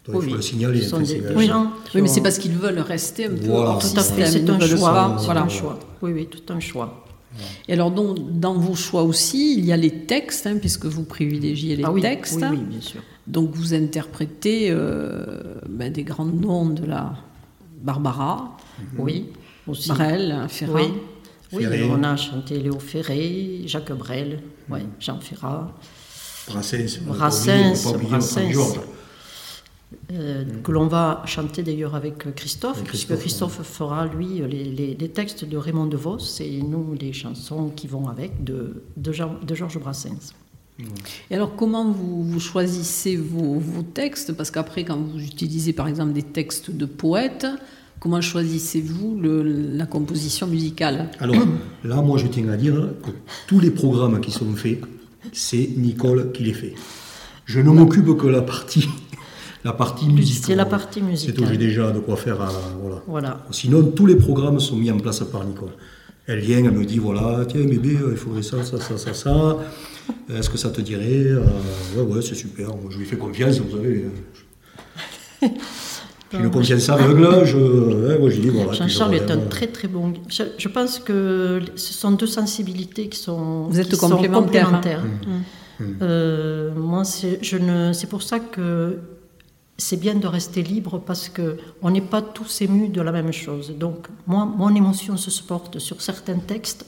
Donc, 0.07 0.23
il 0.25 0.31
faut 0.31 0.37
le 0.37 0.43
signaler. 0.43 0.81
oui, 1.37 1.51
oui, 1.95 2.03
mais 2.03 2.09
c'est 2.09 2.23
parce 2.23 2.39
qu'ils 2.39 2.57
veulent 2.57 2.81
rester 2.81 3.27
un 3.27 3.31
peu 3.31 3.47
voilà. 3.47 3.79
Tout 3.79 4.01
à 4.01 4.03
fait, 4.03 4.27
c'est 4.27 4.49
un 4.49 4.59
choix. 4.59 5.17
Voilà. 5.21 5.43
un 5.43 5.49
choix. 5.49 5.79
Oui, 6.01 6.13
oui, 6.13 6.29
tout 6.31 6.53
un 6.53 6.61
choix. 6.61 7.05
Et 7.69 7.75
alors, 7.75 7.91
donc, 7.91 8.39
dans 8.39 8.55
vos 8.55 8.75
choix 8.75 9.03
aussi, 9.03 9.55
il 9.59 9.65
y 9.65 9.73
a 9.73 9.77
les 9.77 9.91
textes, 9.91 10.47
hein, 10.47 10.57
puisque 10.59 10.87
vous 10.87 11.05
privilégiez 11.05 11.77
les 11.77 11.85
ah 11.85 11.93
oui, 11.93 12.01
textes. 12.01 12.41
Oui, 12.41 12.49
oui, 12.51 12.65
bien 12.69 12.81
sûr. 12.81 13.01
Donc 13.27 13.55
vous 13.55 13.75
interprétez 13.75 14.71
euh, 14.71 15.55
ben, 15.69 15.93
des 15.93 16.05
grands 16.05 16.25
noms 16.25 16.71
de 16.71 16.85
la 16.85 17.15
Barbara, 17.83 18.57
mhm. 18.79 19.01
oui, 19.01 19.29
aussi. 19.67 19.89
Brel, 19.89 20.47
Ferrat. 20.49 20.81
Oui. 21.53 21.67
on 21.91 22.03
a 22.03 22.17
chanté 22.17 22.59
Léo 22.59 22.79
Ferré, 22.79 23.63
Jacques 23.67 23.93
Brel, 23.93 24.41
ouais, 24.69 24.85
Jean 24.99 25.21
Ferrat. 25.21 25.73
Brassens, 26.49 27.01
Brassens, 27.07 27.93
Brassens 28.03 28.81
euh, 30.13 30.45
que 30.63 30.73
l'on 30.73 30.87
va 30.87 31.23
chanter 31.27 31.63
d'ailleurs 31.63 31.95
avec 31.95 32.35
Christophe, 32.35 32.83
puisque 32.85 33.17
Christophe 33.17 33.63
fera, 33.63 34.07
lui, 34.07 34.41
les, 34.49 35.09
textes 35.09 35.45
de 35.45 35.57
Raymond 35.57 35.87
DeVos 35.87 36.41
et 36.41 36.63
nous, 36.63 36.95
les 36.95 37.13
chansons 37.13 37.71
qui 37.71 37.87
vont 37.87 38.09
avec 38.09 38.43
de, 38.45 38.85
de, 38.97 39.13
de 39.45 39.55
Georges 39.55 39.79
Brassens. 39.79 40.33
Et 41.31 41.35
alors, 41.35 41.57
comment 41.57 41.91
vous, 41.91 42.41
choisissez 42.41 43.17
vos, 43.17 43.61
textes? 43.95 44.33
Parce 44.33 44.51
qu'après, 44.51 44.85
quand 44.85 44.99
vous 44.99 45.21
utilisez 45.21 45.73
par 45.73 45.89
exemple 45.89 46.13
des 46.13 46.23
textes 46.23 46.71
de 46.71 46.87
poètes, 46.87 47.47
comment 47.99 48.21
choisissez-vous 48.21 49.21
la 49.23 49.87
composition 49.87 50.47
musicale? 50.47 51.11
Alors, 51.19 51.37
là, 51.85 51.97
moi, 52.03 52.19
je 52.19 52.27
tiens 52.27 52.49
à 52.49 52.57
dire 52.57 52.75
que 53.03 53.11
tous 53.47 53.61
les 53.61 53.71
programmes 53.71 54.21
qui 54.21 54.31
sont 54.31 54.53
faits, 54.55 54.81
c'est 55.33 55.71
Nicole 55.77 56.33
qui 56.33 56.45
les 56.45 56.55
fait. 56.55 56.75
Je 57.45 57.61
ne 57.61 57.71
m'occupe 57.71 58.17
que 58.17 58.27
la 58.27 58.43
partie. 58.43 58.89
La 59.63 59.75
partie 59.75 60.09
musicale. 60.09 60.45
C'est 60.47 60.55
la 60.55 60.65
partie 60.65 61.03
musicale. 61.03 61.35
C'est 61.39 61.47
j'ai 61.47 61.59
déjà 61.59 61.91
de 61.91 62.01
quoi 62.01 62.17
faire. 62.17 62.39
voilà. 62.81 63.03
voilà. 63.07 63.47
Sinon, 63.51 63.83
tous 63.95 64.07
les 64.07 64.17
programmes 64.17 64.59
sont 64.59 64.77
mis 64.77 64.91
en 64.91 64.97
place 64.97 65.21
par 65.21 65.45
Nicole. 65.45 65.73
Elle 66.31 66.39
vient, 66.39 66.59
elle 66.59 66.71
me 66.71 66.85
dit 66.85 66.99
voilà, 66.99 67.45
tiens 67.45 67.65
bébé, 67.65 67.99
il 68.09 68.17
faudrait 68.17 68.43
ça, 68.43 68.63
ça, 68.63 68.79
ça, 68.79 68.97
ça, 68.97 69.13
ça. 69.13 69.59
Est-ce 70.33 70.49
que 70.49 70.59
ça 70.59 70.71
te 70.71 70.81
dirait 70.81 71.27
euh, 71.27 71.41
Ouais, 71.97 72.03
ouais, 72.03 72.23
c'est 72.23 72.37
super. 72.37 72.69
je 72.89 72.99
lui 72.99 73.05
fais 73.05 73.17
confiance, 73.17 73.59
vous 73.59 73.77
savez. 73.77 74.05
J'ai 76.33 76.39
une 76.39 76.51
confiance 76.53 76.89
aveugle, 76.89 77.45
je, 77.45 77.57
ouais, 77.57 78.19
moi, 78.21 78.31
dis 78.31 78.49
voilà. 78.49 78.73
Jean-Charles 78.73 79.17
est 79.17 79.31
un 79.33 79.39
très 79.39 79.67
très 79.67 79.89
bon. 79.89 80.13
Je, 80.29 80.45
je, 80.57 80.69
pense 80.69 81.01
que 81.01 81.61
ce 81.75 81.93
sont 81.93 82.13
deux 82.13 82.29
sensibilités 82.29 83.09
qui 83.09 83.19
sont, 83.19 83.65
vous 83.65 83.81
êtes 83.81 83.89
qui 83.89 83.97
complémentaires. 83.99 84.67
Sont 84.67 84.75
complémentaires. 84.75 85.05
Mmh. 85.05 85.85
Mmh. 85.85 85.99
Euh, 86.03 86.71
moi, 86.77 87.03
c'est 87.03 88.09
pour 88.09 88.23
ça 88.23 88.39
que 88.39 88.99
c'est 89.81 89.97
bien 89.97 90.15
de 90.15 90.27
rester 90.27 90.63
libre 90.63 90.99
parce 90.99 91.29
que 91.29 91.57
on 91.83 91.91
n'est 91.91 92.01
pas 92.01 92.23
tous 92.23 92.61
émus 92.61 92.89
de 92.89 93.01
la 93.01 93.13
même 93.13 93.33
chose. 93.33 93.73
Donc, 93.77 94.09
moi, 94.27 94.45
mon 94.45 94.75
émotion 94.75 95.17
se 95.17 95.43
porte 95.43 95.79
sur 95.79 96.03
certains 96.03 96.39
textes 96.39 96.87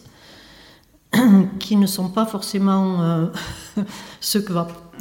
qui 1.59 1.77
ne 1.77 1.87
sont 1.87 2.11
pas 2.11 2.27
forcément 2.27 3.03
euh, 3.03 3.27
ceux 4.21 4.43
que 4.43 4.53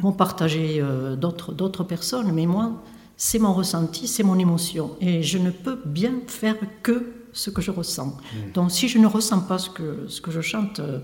vont 0.01 0.13
partager 0.13 0.79
euh, 0.79 1.15
d'autres 1.15 1.83
personnes, 1.83 2.31
mais 2.31 2.45
moi, 2.45 2.81
c'est 3.17 3.39
mon 3.39 3.53
ressenti, 3.53 4.07
c'est 4.07 4.23
mon 4.23 4.39
émotion, 4.39 4.95
et 4.99 5.21
je 5.21 5.37
ne 5.37 5.51
peux 5.51 5.79
bien 5.85 6.13
faire 6.27 6.55
que 6.81 7.13
ce 7.33 7.49
que 7.49 7.61
je 7.61 7.71
ressens. 7.71 8.07
Mm. 8.07 8.51
Donc, 8.53 8.71
si 8.71 8.87
je 8.87 8.97
ne 8.97 9.07
ressens 9.07 9.41
pas 9.41 9.57
ce 9.57 9.69
que, 9.69 10.07
ce 10.07 10.21
que 10.21 10.31
je 10.31 10.41
chante, 10.41 10.79
euh, 10.79 10.99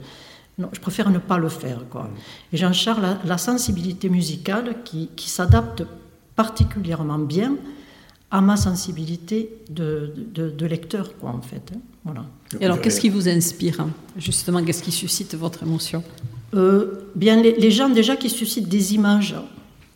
non, 0.58 0.70
je 0.74 0.80
préfère 0.80 1.10
ne 1.10 1.20
pas 1.20 1.38
le 1.38 1.50
faire. 1.50 1.84
Quoi. 1.90 2.04
Mm. 2.04 2.10
Et 2.54 2.58
Jean-Charles, 2.58 3.18
la, 3.24 3.38
sensibilité 3.38 4.10
musicale 4.10 4.78
qui, 4.84 5.10
qui 5.16 5.30
s'adapte 5.30 5.84
particulièrement 6.38 7.20
bien 7.20 7.58
à 8.32 8.40
ma 8.42 8.56
sensibilité 8.56 9.50
de, 9.70 10.14
de, 10.34 10.66
lecteur, 10.66 11.18
quoi, 11.18 11.32
en 11.32 11.42
fait. 11.42 11.72
Hein. 11.74 11.80
Voilà. 12.06 12.26
Et 12.60 12.66
alors, 12.66 12.80
qu'est-ce 12.80 13.02
qui 13.02 13.10
vous 13.10 13.28
inspire 13.28 13.82
hein, 13.82 13.90
Justement, 14.18 14.64
qu'est-ce 14.64 14.84
qui 14.84 14.92
suscite 14.92 15.34
votre 15.36 15.64
émotion? 15.64 16.04
Euh, 16.54 17.10
Bien, 17.16 17.42
les, 17.42 17.72
gens 17.72 17.90
déjà 17.90 18.16
qui 18.16 18.30
suscitent 18.30 18.70
des 18.70 18.94
images, 18.94 19.36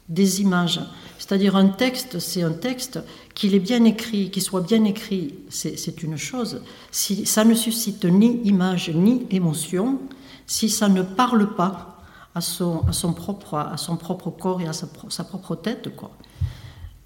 des 0.10 0.42
images. 0.42 0.82
C'est-à-dire 1.20 1.56
un 1.56 1.68
texte, 1.68 2.20
c'est 2.20 2.42
un 2.42 2.54
texte, 2.54 3.00
qu'il 3.36 3.54
est 3.54 3.60
bien 3.60 3.84
écrit, 3.86 4.32
qu'il 4.32 4.42
soit 4.42 4.62
bien 4.62 4.84
écrit, 4.86 5.36
c'est 5.50 6.02
une 6.02 6.18
chose. 6.18 6.62
Si 6.90 7.26
ça 7.26 7.44
ne 7.44 7.54
suscite 7.54 8.06
ni 8.06 8.42
image 8.44 8.90
ni 8.90 9.28
émotion, 9.30 10.00
si 10.48 10.70
ça 10.70 10.90
ne 10.90 11.04
parle 11.04 11.54
pas 11.54 12.02
à 12.34 12.42
son, 12.42 12.82
à 12.88 12.94
son, 12.94 13.14
propre, 13.14 13.56
à 13.56 13.78
son 13.78 13.98
propre 13.98 14.32
corps 14.32 14.62
et 14.62 14.68
à 14.68 14.74
sa, 14.74 14.88
sa 15.10 15.24
propre 15.24 15.56
tête, 15.56 15.96
quoi. 15.96 16.12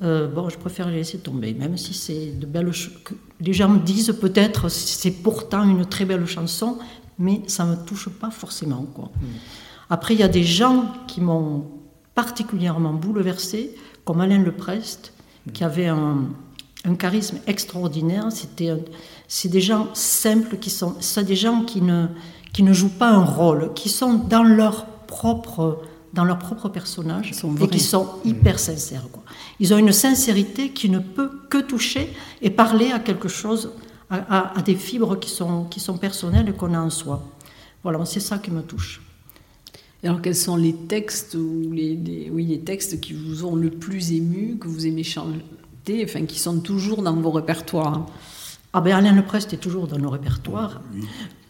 Euh, 0.02 0.28
bon, 0.28 0.50
je 0.50 0.58
préfère 0.58 0.90
les 0.90 0.98
laisser 0.98 1.20
tomber, 1.20 1.54
même 1.54 1.78
si 1.78 1.94
c'est 1.94 2.38
de 2.38 2.46
belles 2.46 2.72
Les 3.40 3.54
gens 3.54 3.70
me 3.70 3.80
disent 3.80 4.14
peut-être 4.20 4.70
c'est 4.70 5.12
pourtant 5.12 5.64
une 5.64 5.86
très 5.86 6.06
belle 6.06 6.26
chanson, 6.26 6.78
mais 7.18 7.42
ça 7.48 7.66
ne 7.66 7.72
me 7.72 7.86
touche 7.86 8.10
pas 8.10 8.30
forcément. 8.30 8.86
Quoi. 8.94 9.06
Mm. 9.06 9.26
Après, 9.90 10.14
il 10.14 10.20
y 10.20 10.24
a 10.24 10.28
des 10.28 10.44
gens 10.44 10.92
qui 11.08 11.22
m'ont 11.22 11.66
particulièrement 12.14 12.94
bouleversé, 12.94 13.74
comme 14.04 14.20
Alain 14.20 14.40
Leprest, 14.40 15.14
qui 15.54 15.64
mm. 15.64 15.68
avait 15.68 15.88
un, 15.88 16.26
charisme 17.00 17.40
extraordinaire. 17.48 18.28
C'était 18.32 18.74
c'est 19.28 19.50
des 19.50 19.62
gens 19.62 19.88
simples 19.94 20.58
qui 20.58 20.70
sont, 20.70 20.96
c'est 21.00 21.24
des 21.24 21.36
gens 21.36 21.64
qui 21.64 21.82
ne, 21.82 22.08
qui 22.54 22.62
ne 22.62 22.74
jouent 22.74 22.98
pas 23.00 23.10
un 23.10 23.24
rôle, 23.26 23.74
qui 23.74 23.90
sont 23.90 24.14
dans 24.14 24.44
leur 24.44 24.86
propre 25.08 25.82
dans 26.16 26.24
leur 26.24 26.40
propre 26.40 26.70
personnage 26.70 27.32
et 27.62 27.68
qui 27.68 27.80
sont 27.80 28.08
hyper 28.24 28.58
sincères. 28.58 29.06
Quoi. 29.12 29.24
Ils 29.60 29.74
ont 29.74 29.78
une 29.78 29.92
sincérité 29.92 30.70
qui 30.70 30.90
ne 30.90 31.00
peut 31.00 31.32
que 31.50 31.60
toucher 31.60 32.14
et 32.42 32.50
parler 32.50 32.92
à 32.92 33.00
quelque 33.00 33.28
chose, 33.28 33.72
à, 34.10 34.54
des 34.66 34.76
fibres 34.76 35.20
qui 35.20 35.30
sont, 35.30 35.66
qui 35.66 35.80
sont 35.80 35.98
personnelles 35.98 36.50
et 36.50 36.54
qu'on 36.54 36.74
a 36.74 36.80
en 36.80 36.90
soi. 36.90 37.24
Voilà, 37.84 38.04
c'est 38.06 38.20
ça 38.20 38.38
qui 38.38 38.52
me 38.52 38.62
touche. 38.62 39.02
Et 40.04 40.08
alors, 40.08 40.22
quels 40.22 40.36
sont 40.36 40.56
les 40.56 40.74
textes 40.74 41.36
ou 41.36 41.72
les, 41.72 42.30
oui, 42.32 42.46
les 42.46 42.60
textes 42.60 43.00
qui 43.00 43.14
vous 43.14 43.46
ont 43.46 43.56
le 43.56 43.70
plus 43.70 44.12
ému, 44.12 44.58
que 44.60 44.68
vous 44.68 44.86
aimez 44.86 45.04
chanter, 45.04 46.04
enfin, 46.04 46.26
qui 46.26 46.38
sont 46.38 46.60
toujours 46.60 47.02
dans 47.02 47.16
vos 47.16 47.32
répertoires? 47.32 48.06
Ah 48.74 48.82
ben 48.82 48.94
Alain 48.94 49.14
Leprest 49.14 49.54
est 49.54 49.58
toujours 49.58 49.88
dans 49.88 49.98
nos 49.98 50.10
répertoires. 50.10 50.82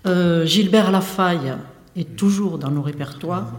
Euh, 0.06 0.46
Gilbert 0.46 0.92
Lafaille 0.92 1.56
est 1.96 2.16
toujours 2.16 2.60
dans 2.60 2.70
nos 2.70 2.84
répertoires. 2.84 3.52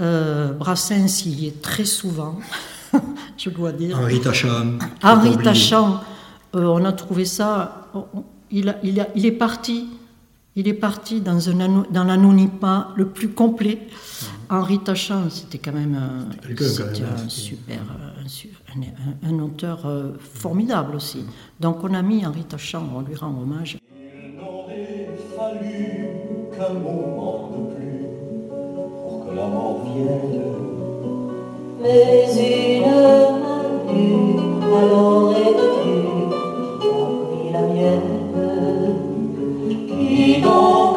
Euh, 0.00 0.52
Brassens 0.54 1.26
y 1.26 1.46
est 1.46 1.60
très 1.60 1.84
souvent, 1.84 2.38
je 3.40 3.50
dois 3.50 3.72
dire. 3.72 3.98
Henri 3.98 4.20
Tachant. 4.20 4.78
Henri 5.02 5.36
Tachant, 5.38 6.00
euh, 6.54 6.64
on 6.64 6.84
a 6.84 6.92
trouvé 6.92 7.24
ça. 7.24 7.88
Il, 8.50 8.74
il, 8.82 9.06
il, 9.14 9.26
est 9.26 9.32
parti. 9.32 9.88
Il 10.56 10.68
est 10.68 10.74
parti 10.74 11.20
dans, 11.20 11.48
un, 11.48 11.84
dans 11.90 12.04
l'anonymat 12.04 12.92
le 12.96 13.06
plus 13.06 13.30
complet. 13.30 13.78
Mhm. 13.80 14.58
Henri 14.58 14.80
Tachant, 14.80 15.30
c'était 15.30 15.58
quand 15.58 15.72
même 15.72 15.94
un, 15.94 16.26
super, 17.28 17.80
un, 19.22 19.38
auteur 19.38 19.86
euh, 19.86 20.12
formidable 20.18 20.96
aussi. 20.96 21.24
Donc 21.60 21.84
on 21.84 21.94
a 21.94 22.02
mis 22.02 22.26
Henri 22.26 22.44
Tachant, 22.44 22.88
on 22.94 23.00
lui 23.02 23.14
rend 23.14 23.28
hommage. 23.28 23.78
Il 23.96 24.36
n'aurait 24.36 25.08
fallu 25.36 26.08
qu'un 26.56 26.74
moment 26.74 27.68
de 29.30 29.36
la 29.36 29.46
mort 29.46 29.84
vienne. 29.84 30.79
Mais 31.82 32.26
une 32.36 32.82
main 32.82 33.62
nue 33.90 34.36
alors 34.76 35.32
est 35.32 35.54
venue 35.58 36.28
qui 36.78 36.88
a 36.88 37.06
pris 37.24 37.48
la 37.54 37.62
mienne, 37.62 38.20
qui 39.88 40.42
donc 40.42 40.89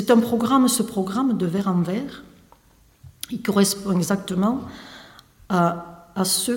c'est 0.00 0.10
un 0.10 0.18
programme, 0.18 0.66
ce 0.66 0.82
programme 0.82 1.36
de 1.36 1.44
verre 1.44 1.68
en 1.68 1.82
verre, 1.82 2.24
il 3.30 3.42
correspond 3.42 3.92
exactement 3.92 4.62
à, 5.50 6.24
ce, 6.24 6.52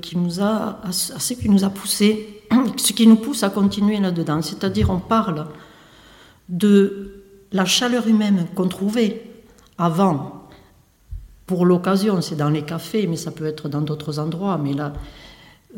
qui 0.00 0.18
nous 0.18 0.40
a, 0.40 0.80
à 0.84 0.90
ce 0.90 1.34
qui 1.34 1.48
nous 1.48 1.60
poussé, 1.70 2.42
ce 2.76 2.92
qui 2.92 3.06
nous 3.06 3.14
pousse 3.14 3.44
à 3.44 3.50
continuer 3.50 4.00
là-dedans. 4.00 4.42
C'est-à-dire, 4.42 4.90
on 4.90 4.98
parle 4.98 5.46
de 6.48 7.22
la 7.52 7.64
chaleur 7.66 8.08
humaine 8.08 8.48
qu'on 8.56 8.66
trouvait 8.66 9.30
avant, 9.78 10.48
pour 11.46 11.64
l'occasion, 11.64 12.20
c'est 12.20 12.34
dans 12.34 12.50
les 12.50 12.62
cafés, 12.62 13.06
mais 13.06 13.16
ça 13.16 13.30
peut 13.30 13.46
être 13.46 13.68
dans 13.68 13.82
d'autres 13.82 14.18
endroits, 14.18 14.58
mais 14.58 14.72
là, 14.72 14.92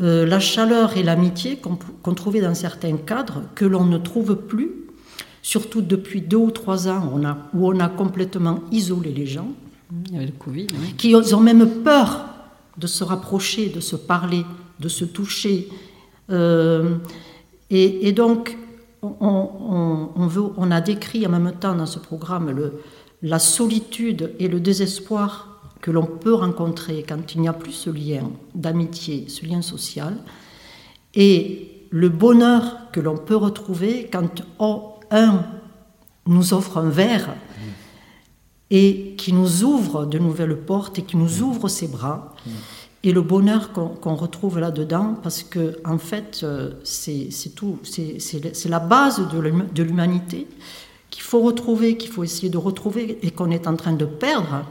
euh, 0.00 0.24
la 0.24 0.40
chaleur 0.40 0.96
et 0.96 1.02
l'amitié 1.02 1.58
qu'on 1.58 2.14
trouvait 2.14 2.40
dans 2.40 2.54
certains 2.54 2.96
cadres, 2.96 3.42
que 3.54 3.66
l'on 3.66 3.84
ne 3.84 3.98
trouve 3.98 4.36
plus, 4.36 4.83
surtout 5.44 5.82
depuis 5.82 6.22
deux 6.22 6.38
ou 6.38 6.50
trois 6.50 6.88
ans 6.88 7.12
on 7.14 7.22
a, 7.22 7.36
où 7.52 7.68
on 7.68 7.78
a 7.78 7.88
complètement 7.88 8.60
isolé 8.72 9.12
les 9.12 9.26
gens. 9.26 9.48
Il 10.06 10.14
y 10.14 10.16
avait 10.16 10.26
le 10.26 10.32
Covid. 10.32 10.68
Qui 10.96 11.14
ont 11.14 11.40
même 11.40 11.82
peur 11.82 12.24
de 12.78 12.86
se 12.86 13.04
rapprocher, 13.04 13.68
de 13.68 13.78
se 13.78 13.94
parler, 13.94 14.44
de 14.80 14.88
se 14.88 15.04
toucher. 15.04 15.68
Euh, 16.30 16.96
et, 17.70 18.12
donc, 18.12 18.56
on, 19.02 20.08
on, 20.16 20.26
veut, 20.26 20.44
on, 20.56 20.70
a 20.70 20.80
décrit 20.80 21.26
en 21.26 21.30
même 21.30 21.52
temps 21.52 21.74
dans 21.74 21.86
ce 21.86 21.98
programme 21.98 22.50
le, 22.50 22.80
la 23.22 23.38
solitude 23.38 24.32
et 24.38 24.48
le 24.48 24.60
désespoir 24.60 25.60
que 25.82 25.90
l'on 25.90 26.06
peut 26.06 26.34
rencontrer 26.34 27.04
quand 27.06 27.34
il 27.34 27.42
n'y 27.42 27.48
a 27.48 27.52
plus 27.52 27.72
ce 27.72 27.90
lien 27.90 28.30
d'amitié, 28.54 29.26
ce 29.28 29.44
lien 29.44 29.60
social, 29.60 30.16
et 31.14 31.86
le 31.90 32.08
bonheur 32.08 32.90
que 32.92 33.00
l'on 33.00 33.18
peut 33.18 33.36
retrouver 33.36 34.08
quand 34.10 34.42
oh, 34.58 34.93
un 35.14 35.44
nous 36.26 36.54
offre 36.54 36.78
un 36.78 36.88
verre 36.88 37.34
et 38.70 39.14
qui 39.16 39.32
nous 39.32 39.62
ouvre 39.62 40.06
de 40.06 40.18
nouvelles 40.18 40.56
portes 40.56 40.98
et 40.98 41.02
qui 41.02 41.16
nous 41.16 41.42
ouvre 41.42 41.68
ses 41.68 41.86
bras. 41.86 42.34
Et 43.02 43.12
le 43.12 43.20
bonheur 43.20 43.72
qu'on 43.72 44.14
retrouve 44.14 44.58
là-dedans, 44.58 45.16
parce 45.22 45.42
que 45.42 45.78
en 45.84 45.98
fait, 45.98 46.40
euh, 46.42 46.70
c'est 46.84 47.54
tout, 47.54 47.78
c'est 47.84 48.68
la 48.68 48.80
base 48.80 49.28
de 49.28 49.82
l'humanité 49.82 50.46
qu'il 51.10 51.22
faut 51.22 51.40
retrouver, 51.40 51.96
qu'il 51.96 52.10
faut 52.10 52.24
essayer 52.24 52.48
de 52.48 52.56
retrouver 52.56 53.18
et 53.22 53.30
qu'on 53.30 53.50
est 53.50 53.66
en 53.66 53.76
train 53.76 53.92
de 53.92 54.06
perdre. 54.06 54.64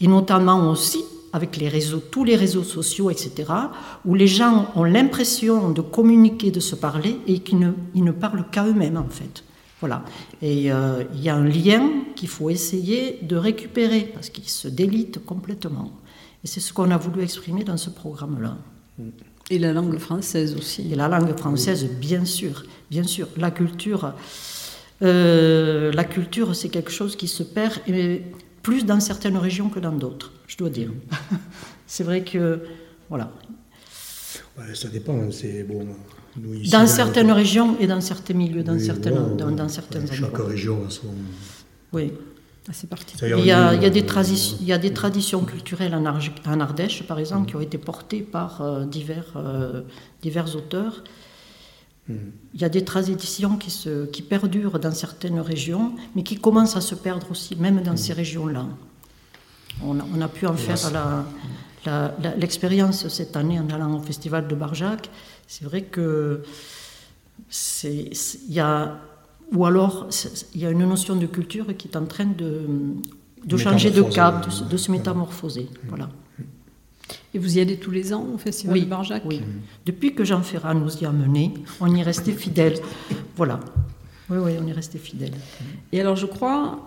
Et 0.00 0.08
notamment 0.08 0.70
aussi 0.70 1.04
avec 1.36 1.56
les 1.58 1.68
réseaux, 1.68 2.02
tous 2.10 2.24
les 2.24 2.34
réseaux 2.34 2.64
sociaux, 2.64 3.10
etc., 3.10 3.30
où 4.04 4.14
les 4.14 4.26
gens 4.26 4.72
ont 4.74 4.84
l'impression 4.84 5.70
de 5.70 5.82
communiquer, 5.82 6.50
de 6.50 6.60
se 6.60 6.74
parler, 6.74 7.18
et 7.26 7.40
qu'ils 7.40 7.58
ne, 7.58 7.70
ils 7.94 8.02
ne 8.02 8.10
parlent 8.10 8.44
qu'à 8.50 8.64
eux-mêmes, 8.64 8.96
en 8.96 9.08
fait. 9.08 9.44
Voilà. 9.80 10.02
Et 10.40 10.72
euh, 10.72 11.04
il 11.14 11.22
y 11.22 11.28
a 11.28 11.36
un 11.36 11.44
lien 11.44 11.90
qu'il 12.16 12.28
faut 12.28 12.48
essayer 12.48 13.18
de 13.22 13.36
récupérer, 13.36 14.10
parce 14.14 14.30
qu'il 14.30 14.48
se 14.48 14.66
délite 14.66 15.24
complètement. 15.24 15.92
Et 16.42 16.46
c'est 16.46 16.60
ce 16.60 16.72
qu'on 16.72 16.90
a 16.90 16.96
voulu 16.96 17.22
exprimer 17.22 17.64
dans 17.64 17.76
ce 17.76 17.90
programme-là. 17.90 18.56
Et 19.50 19.58
la 19.58 19.72
langue 19.72 19.98
française 19.98 20.56
aussi. 20.56 20.90
Et 20.92 20.94
la 20.96 21.08
langue 21.08 21.36
française, 21.38 21.86
bien 22.00 22.24
sûr. 22.24 22.64
Bien 22.90 23.04
sûr. 23.04 23.28
La 23.36 23.50
culture, 23.50 24.14
euh, 25.02 25.92
la 25.92 26.04
culture 26.04 26.56
c'est 26.56 26.68
quelque 26.68 26.90
chose 26.90 27.16
qui 27.16 27.28
se 27.28 27.42
perd. 27.42 27.74
Et 27.86 28.22
plus 28.66 28.84
dans 28.84 28.98
certaines 28.98 29.36
régions 29.36 29.68
que 29.68 29.78
dans 29.78 29.92
d'autres, 29.92 30.32
je 30.48 30.56
dois 30.56 30.70
dire. 30.70 30.90
c'est 31.86 32.02
vrai 32.02 32.24
que, 32.24 32.62
voilà. 33.08 33.30
ça 34.74 34.88
dépend, 34.88 35.30
c'est 35.30 35.62
bon. 35.62 35.86
dans 36.72 36.86
certaines 36.88 37.30
régions 37.30 37.76
et 37.78 37.86
dans 37.86 38.00
certains 38.00 38.34
milieux, 38.34 38.64
dans, 38.64 38.76
certaines, 38.80 39.36
dans, 39.36 39.52
dans 39.52 39.68
certaines 39.68 40.10
Chaque 40.10 40.38
région 40.38 40.84
a 40.84 40.90
son. 40.90 41.14
Oui. 41.92 42.12
C'est 42.72 42.90
parti. 42.90 43.16
Il 43.22 43.28
y, 43.28 43.52
a, 43.52 43.74
il, 43.74 43.80
y 43.80 43.86
a 43.86 43.90
des 43.90 44.04
il 44.60 44.66
y, 44.66 44.72
a, 44.72 44.78
des 44.78 44.92
traditions 44.92 45.44
culturelles 45.44 45.94
en, 45.94 46.04
en 46.04 46.60
Ardèche, 46.60 47.04
par 47.04 47.20
exemple, 47.20 47.42
mm. 47.42 47.46
qui 47.46 47.54
ont 47.54 47.60
été 47.60 47.78
portées 47.78 48.22
par 48.22 48.60
euh, 48.60 48.84
divers, 48.84 49.34
euh, 49.36 49.82
divers 50.20 50.56
auteurs 50.56 51.04
il 52.08 52.60
y 52.60 52.64
a 52.64 52.68
des 52.68 52.84
traditions 52.84 53.56
qui, 53.56 53.70
se, 53.70 54.06
qui 54.06 54.22
perdurent 54.22 54.78
dans 54.78 54.92
certaines 54.92 55.40
régions, 55.40 55.92
mais 56.14 56.22
qui 56.22 56.36
commencent 56.36 56.76
à 56.76 56.80
se 56.80 56.94
perdre 56.94 57.30
aussi, 57.30 57.56
même 57.56 57.82
dans 57.82 57.96
ces 57.96 58.12
régions-là. 58.12 58.66
On, 59.82 60.20
a 60.20 60.28
pu 60.28 60.46
en 60.46 60.54
faire 60.54 61.24
l'expérience 62.36 63.08
cette 63.08 63.36
année 63.36 63.58
en 63.58 63.68
allant 63.68 63.94
au 63.96 64.00
festival 64.00 64.46
de 64.46 64.54
Barjac. 64.54 65.10
C'est 65.46 65.64
vrai 65.64 65.82
que 65.82 66.42
c'est, 67.48 68.10
y 68.48 68.60
a, 68.60 68.98
ou 69.52 69.66
alors 69.66 70.08
il 70.54 70.60
y 70.60 70.66
a 70.66 70.70
une 70.70 70.86
notion 70.86 71.16
de 71.16 71.26
culture 71.26 71.76
qui 71.76 71.88
est 71.88 71.96
en 71.96 72.06
train 72.06 72.24
de, 72.24 72.62
de 73.44 73.56
changer 73.56 73.90
de 73.90 74.02
cap, 74.02 74.48
de, 74.48 74.64
de 74.64 74.76
se 74.76 74.90
métamorphoser. 74.90 75.68
Voilà. 75.88 76.08
Et 77.36 77.38
vous 77.38 77.58
y 77.58 77.60
allez 77.60 77.76
tous 77.76 77.90
les 77.90 78.14
ans 78.14 78.26
au 78.34 78.38
Festival 78.38 78.80
de 78.80 78.86
Barjac 78.86 79.22
Oui. 79.26 79.42
Depuis 79.84 80.14
que 80.14 80.24
Jean 80.24 80.40
Ferrat 80.40 80.72
nous 80.72 80.96
y 80.96 81.04
a 81.04 81.12
menés, 81.12 81.52
on 81.80 81.94
y 81.94 82.00
est 82.00 82.02
resté 82.02 82.32
fidèle. 82.44 82.78
voilà. 83.36 83.60
Oui, 84.30 84.38
oui, 84.40 84.52
on 84.58 84.66
y 84.66 84.70
est 84.70 84.72
resté 84.72 84.96
fidèle. 84.96 85.34
Et 85.92 86.00
alors, 86.00 86.16
je 86.16 86.24
crois 86.24 86.80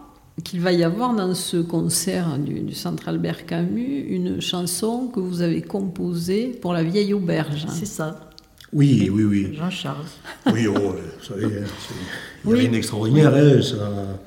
qu'il 0.43 0.59
va 0.59 0.71
y 0.71 0.83
avoir 0.83 1.13
dans 1.13 1.35
ce 1.35 1.57
concert 1.57 2.39
du, 2.39 2.73
Centre 2.73 3.09
Albert 3.09 3.45
Camus 3.45 4.07
une 4.09 4.41
chanson 4.41 5.05
que 5.05 5.19
vous 5.19 5.43
avez 5.43 5.61
composée 5.61 6.47
pour 6.47 6.73
la 6.73 6.81
vieille 6.81 7.13
auberge. 7.13 7.67
C'est 7.69 7.85
ça. 7.85 8.31
Oui, 8.73 9.07
oui, 9.13 9.23
oui. 9.25 9.53
Jean-Charles. 9.53 10.05
Oui, 10.51 10.65
oh, 10.65 10.73
vous 10.73 11.25
savez, 11.25 11.45
il 11.45 12.49
y 12.49 12.53
a 12.53 12.57
rien 12.57 12.71
d'extraordinaire. 12.71 13.35
Hein, 13.35 13.61
ça 13.61 14.19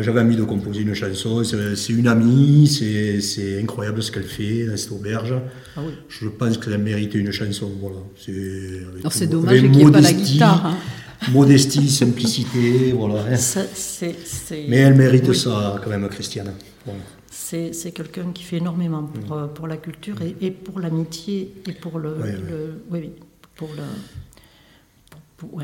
j'avais 0.00 0.20
envie 0.20 0.36
de 0.36 0.44
composer 0.44 0.82
une 0.82 0.94
chanson. 0.94 1.42
C'est 1.44 1.92
une 1.92 2.08
amie, 2.08 2.66
c'est 2.68 3.60
incroyable 3.60 4.02
ce 4.02 4.10
qu'elle 4.10 4.24
fait 4.24 4.66
dans 4.66 4.76
cette 4.76 4.92
auberge. 4.92 5.34
Ah 5.76 5.80
Je 6.08 6.28
pense 6.28 6.58
qu'elle 6.58 6.74
a 6.74 6.78
mérité 6.78 7.18
une 7.18 7.32
chanson. 7.32 7.70
Voilà. 7.80 7.98
C'est 9.10 9.26
dommage 9.26 9.60
qu'il 9.60 9.70
n'y 9.70 9.82
ait 9.82 9.90
pas 9.90 10.00
la 10.00 10.12
guitare. 10.12 10.66
Hein. 10.66 10.76
Modestie, 11.32 11.88
simplicité, 11.88 12.92
voilà. 12.92 13.24
Hein. 13.30 13.62
Mais 14.68 14.76
elle 14.76 14.94
mérite 14.94 15.32
ça 15.32 15.80
quand 15.82 15.90
même, 15.90 16.08
Christiane. 16.08 16.52
C'est 17.30 17.92
quelqu'un 17.92 18.32
qui 18.32 18.42
fait 18.42 18.56
énormément 18.56 19.04
pour, 19.04 19.36
mm. 19.36 19.40
euh, 19.40 19.46
pour 19.46 19.66
la 19.68 19.76
culture 19.76 20.16
et, 20.40 20.50
pour 20.50 20.80
l'amitié 20.80 21.54
et 21.68 21.72
pour 21.72 21.98
le, 21.98 22.16
oui, 22.90 23.12
pour 23.54 23.68
le 23.76 23.82
pour, 25.36 25.60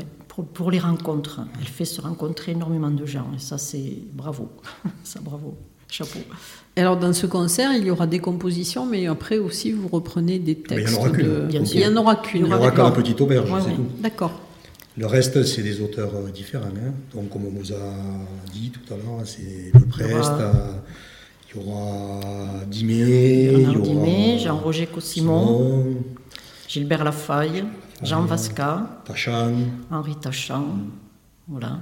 les 0.71 0.79
rencontres. 0.79 1.41
Elle 1.59 1.67
fait 1.67 1.85
se 1.85 2.01
rencontrer 2.01 2.53
énormément 2.53 2.91
de 2.91 3.05
gens. 3.05 3.27
Et 3.35 3.39
ça, 3.39 3.57
c'est 3.57 3.97
bravo. 4.13 4.49
ça, 5.03 5.19
bravo. 5.21 5.57
Chapeau. 5.89 6.19
Alors, 6.75 6.97
dans 6.97 7.13
ce 7.13 7.27
concert, 7.27 7.71
il 7.73 7.85
y 7.85 7.91
aura 7.91 8.07
des 8.07 8.19
compositions, 8.19 8.85
mais 8.85 9.05
après 9.05 9.37
aussi, 9.37 9.71
vous 9.71 9.87
reprenez 9.87 10.39
des 10.39 10.55
textes. 10.55 10.87
il 10.87 10.91
n'y 10.91 10.97
en 10.97 11.01
aura 11.01 11.09
qu'une. 11.11 11.49
Il 11.51 11.77
n'y 11.77 11.85
en 11.85 11.97
aura 11.97 12.15
qu'une. 12.15 12.41
Il 12.41 12.47
n'y 12.47 12.53
aura 12.53 12.71
qu'à 12.71 12.83
la 12.83 12.91
petite 12.91 13.21
auberge, 13.21 13.49
c'est 13.63 13.75
tout. 13.75 13.85
D'accord. 13.99 14.41
Le 14.95 15.05
reste, 15.07 15.43
c'est 15.43 15.63
des 15.63 15.81
auteurs 15.81 16.11
euh, 16.15 16.29
différents. 16.29 16.65
Hein. 16.65 16.93
Donc, 17.13 17.29
comme 17.29 17.45
on 17.45 17.49
vous 17.49 17.73
a 17.73 17.93
dit 18.51 18.71
tout 18.71 18.93
à 18.93 18.97
l'heure, 18.97 19.25
c'est 19.25 19.71
Le 19.73 19.85
Prest, 19.85 20.31
il 21.49 21.61
y 21.61 21.63
aura 21.63 22.19
Dimé, 22.67 23.53
il 23.53 23.71
y 23.71 23.75
aura 23.75 24.37
Jean-Roger 24.37 24.87
Cossimon, 24.87 25.95
Gilbert 26.67 27.03
Lafaille. 27.03 27.65
Jean 28.03 28.25
Vasca, 28.25 29.01
Tachan. 29.05 29.53
Henri 29.91 30.15
Tachan. 30.15 30.65
Voilà. 31.47 31.79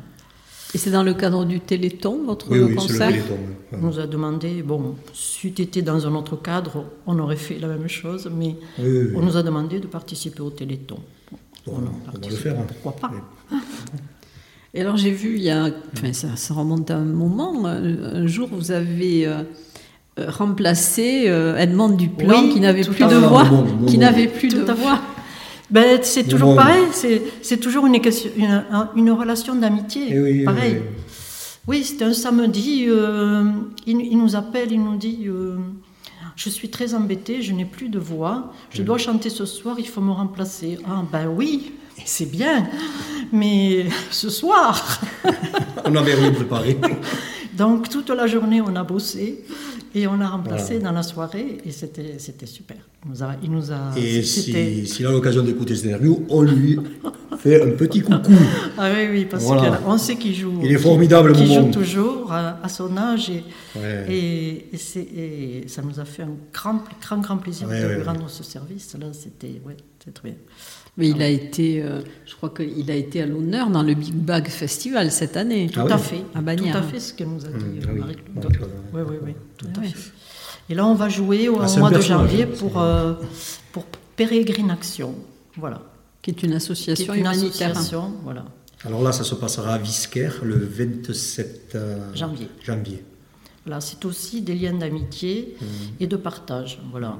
Et 0.73 0.77
c'est 0.77 0.91
dans 0.91 1.03
le 1.03 1.13
cadre 1.13 1.43
du 1.45 1.59
Téléthon, 1.59 2.23
votre 2.25 2.49
oui, 2.49 2.59
oui, 2.59 2.75
concert 2.75 3.07
le 3.07 3.15
Téléthon. 3.15 3.37
On 3.73 3.77
nous 3.77 3.99
a 3.99 4.07
demandé, 4.07 4.61
bon, 4.63 4.95
si 5.13 5.51
tu 5.51 5.61
étais 5.63 5.81
dans 5.81 6.07
un 6.07 6.15
autre 6.15 6.37
cadre, 6.41 6.85
on 7.05 7.19
aurait 7.19 7.35
fait 7.35 7.59
la 7.59 7.67
même 7.67 7.89
chose, 7.89 8.31
mais 8.33 8.55
on 8.79 9.21
nous 9.21 9.35
a 9.35 9.43
demandé 9.43 9.79
de 9.79 9.87
participer 9.87 10.41
au 10.41 10.49
Téléthon. 10.49 10.99
on, 11.67 11.71
va 11.71 12.29
le 12.29 12.35
faire. 12.35 12.57
Hein. 12.57 12.65
Pourquoi 12.67 12.95
pas? 12.95 13.11
Et 14.73 14.79
alors 14.79 14.95
j'ai 14.95 15.11
vu, 15.11 15.35
il 15.35 15.43
y 15.43 15.49
a, 15.49 15.69
enfin, 15.93 16.13
ça, 16.13 16.53
remonte 16.53 16.89
à 16.91 16.95
un 16.95 17.03
moment, 17.03 17.65
un 17.65 18.25
jour 18.25 18.47
vous 18.49 18.71
avez 18.71 19.27
euh, 19.27 19.43
remplacé 20.29 21.25
euh, 21.27 21.57
Edmond 21.57 21.89
Duplan 21.89 22.47
qui 22.47 22.61
n'avait 22.61 22.83
plus, 22.83 23.05
de 23.05 23.15
voix, 23.15 23.45
qui 23.87 23.97
n'avait 23.97 24.27
plus 24.27 24.47
de 24.47 24.71
voix. 24.71 25.01
Ben, 25.71 25.99
c'est 26.03 26.25
toujours 26.25 26.55
pareil, 26.55 26.83
c'est 27.41 27.57
toujours 27.57 27.85
une, 27.85 27.95
une, 27.95 28.63
une 28.95 29.11
relation 29.11 29.55
d'amitié. 29.55 30.07
Eh 30.11 30.43
pareil. 30.43 30.81
Oui, 31.67 31.83
c'était 31.83 32.05
un 32.05 32.13
samedi, 32.13 32.85
euh, 32.89 33.45
il, 33.85 34.17
nous 34.17 34.35
appelle, 34.35 34.71
il 34.71 34.83
nous 34.83 34.97
dit 34.97 35.25
euh, 35.27 35.57
Je 36.35 36.49
suis 36.49 36.69
très 36.69 36.95
embêté, 36.95 37.41
je 37.41 37.53
n'ai 37.53 37.65
plus 37.65 37.87
de 37.87 37.99
voix, 37.99 38.51
je 38.71 38.81
dois 38.81 38.97
chanter 38.97 39.29
ce 39.29 39.45
soir, 39.45 39.75
il 39.77 39.87
faut 39.87 40.01
me 40.01 40.11
remplacer. 40.11 40.79
Ah, 40.85 41.03
ben 41.09 41.27
oui, 41.27 41.73
c'est 42.03 42.29
bien, 42.29 42.67
mais 43.31 43.85
ce 44.09 44.29
soir. 44.29 44.99
on 45.85 45.91
n'avait 45.91 46.15
rien 46.15 46.31
préparé. 46.31 46.77
Donc 47.53 47.89
toute 47.89 48.09
la 48.09 48.25
journée, 48.25 48.59
on 48.59 48.75
a 48.75 48.83
bossé. 48.83 49.45
Et 49.93 50.07
on 50.07 50.19
a 50.21 50.27
remplacé 50.27 50.79
dans 50.79 50.91
la 50.93 51.03
soirée 51.03 51.57
et 51.65 51.71
c'était 51.71 52.45
super. 52.45 52.77
Il 53.05 53.11
nous 53.11 53.23
a, 53.23 53.35
il 53.43 53.51
nous 53.51 53.71
a 53.71 53.91
Et 53.97 54.21
c'était- 54.23 54.85
si- 54.85 54.87
s'il 54.87 55.05
a 55.07 55.11
l'occasion 55.11 55.43
d'écouter 55.43 55.75
cette 55.75 55.85
interview, 55.85 56.25
on 56.29 56.41
lui 56.43 56.79
fait 57.39 57.61
un 57.61 57.71
petit 57.71 58.01
coucou. 58.01 58.31
Ah 58.77 58.89
oui, 58.95 59.07
oui, 59.11 59.25
parce 59.25 59.43
Voilà. 59.43 59.77
qu'on 59.83 59.97
sait 59.97 60.15
qu'il 60.15 60.33
joue. 60.35 60.53
Il 60.63 60.71
est 60.71 60.77
formidable, 60.77 61.33
Momon. 61.33 61.45
joue 61.65 61.71
toujours 61.71 62.31
à, 62.31 62.59
à 62.63 62.69
son 62.69 62.95
âge 62.95 63.29
et, 63.31 63.43
Ouais. 63.77 64.05
et, 64.09 64.65
et 64.73 64.77
c'est- 64.77 64.99
et 65.01 65.63
ça 65.67 65.81
nous 65.81 65.99
a 65.99 66.05
fait 66.05 66.23
un 66.23 66.35
grand, 66.53 66.83
grand, 67.01 67.17
grand 67.19 67.37
plaisir 67.37 67.67
Ouais, 67.67 67.81
de 67.81 67.87
lui 67.87 67.95
ouais. 67.97 68.03
rendre 68.03 68.29
ce 68.29 68.43
service. 68.43 68.95
Là, 68.99 69.07
c'était 69.11 69.59
ouais, 69.65 69.75
c'était 69.99 70.11
très 70.11 70.29
bien. 70.29 70.37
Mais 70.97 71.09
il 71.09 71.21
a 71.21 71.27
été, 71.29 71.81
euh, 71.81 72.01
je 72.25 72.35
crois 72.35 72.49
qu'il 72.49 72.91
a 72.91 72.95
été 72.95 73.21
à 73.21 73.25
l'honneur 73.25 73.69
dans 73.69 73.81
le 73.81 73.93
Big 73.93 74.13
Bag 74.13 74.47
Festival 74.49 75.09
cette 75.11 75.37
année. 75.37 75.69
Tout 75.71 75.79
Ah 75.81 75.85
oui 75.85 75.91
à 75.93 75.97
fait. 75.97 76.21
À 76.35 76.41
Bagnères. 76.41 76.73
Tout 76.73 76.79
à 76.79 76.83
fait 76.83 76.99
ce 76.99 77.13
que 77.13 77.23
nous 77.23 77.45
a 77.45 77.49
dit 77.49 77.53
Mmh, 77.65 77.79
euh, 77.79 77.85
ah 77.87 77.91
oui. 77.93 77.99
Marie-Claude. 77.99 78.35
Marie-Claude, 78.43 78.69
Oui, 78.93 79.01
oui, 79.09 79.15
oui, 79.23 79.31
tout 79.57 79.67
Ah 79.73 79.79
à 79.79 79.81
ouais. 79.81 79.87
fait. 79.87 80.11
Et 80.69 80.75
là, 80.75 80.85
on 80.85 80.93
va 80.95 81.07
jouer 81.09 81.47
au 81.49 81.59
Ah, 81.61 81.77
mois 81.79 81.89
de 81.91 82.01
janvier 82.01 82.45
pour, 82.45 82.79
euh, 82.81 83.13
pour 83.71 83.85
Pérégrination. 84.15 85.15
Voilà. 85.57 85.81
qui 86.21 86.29
est 86.31 86.43
une 86.43 86.51
est 86.51 86.55
association 86.55 87.13
une 87.13 87.21
humanitaire. 87.21 87.71
association, 87.71 88.13
voilà. 88.23 88.45
Alors 88.85 89.01
là, 89.01 89.11
ça 89.11 89.23
se 89.23 89.33
passera 89.35 89.73
à 89.73 89.77
Visquer 89.77 90.29
le 90.43 90.55
27 90.55 91.71
euh, 91.75 92.13
Janvier. 92.13 92.47
janvier. 92.63 93.03
Voilà, 93.65 93.81
c'est 93.81 94.03
aussi 94.05 94.41
des 94.41 94.55
liens 94.55 94.73
d'amitié 94.73 95.55
Mmh. 95.59 95.65
et 95.99 96.07
de 96.07 96.15
partage. 96.17 96.79
Voilà. 96.91 97.17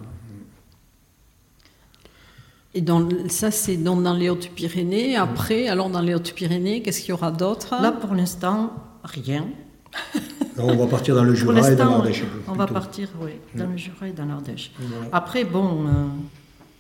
Et 2.74 2.82
dans, 2.82 3.08
ça, 3.28 3.52
c'est 3.52 3.78
dans 3.78 4.14
les 4.14 4.30
Hautes-Pyrénées. 4.30 5.18
Après, 5.18 5.68
alors 5.68 5.90
dans 5.90 6.02
les 6.02 6.16
Hautes-Pyrénées, 6.16 6.82
qu'est-ce 6.82 7.02
qu'il 7.02 7.10
y 7.10 7.14
aura 7.14 7.32
d'autre 7.32 7.76
Là, 7.82 7.92
pour 7.92 8.16
l'instant, 8.16 8.74
rien. 9.04 9.48
Alors, 10.58 10.70
on 10.70 10.78
va 10.78 10.88
partir 10.88 11.16
dans 11.16 11.24
le 11.24 11.34
Pour 11.34 11.54
Jura 11.54 11.72
et 11.72 11.76
dans 11.76 11.90
l'Ardèche. 11.90 12.24
on 12.48 12.54
va 12.54 12.68
partir 12.68 13.10
oui, 13.22 13.32
dans 13.56 13.68
le 13.68 13.78
Jura 13.78 14.08
et 14.08 14.12
dans 14.12 14.26
l'Ardèche. 14.26 14.72
Voilà. 14.80 15.06
Après, 15.12 15.44
bon, 15.44 15.86
euh, 15.86 15.90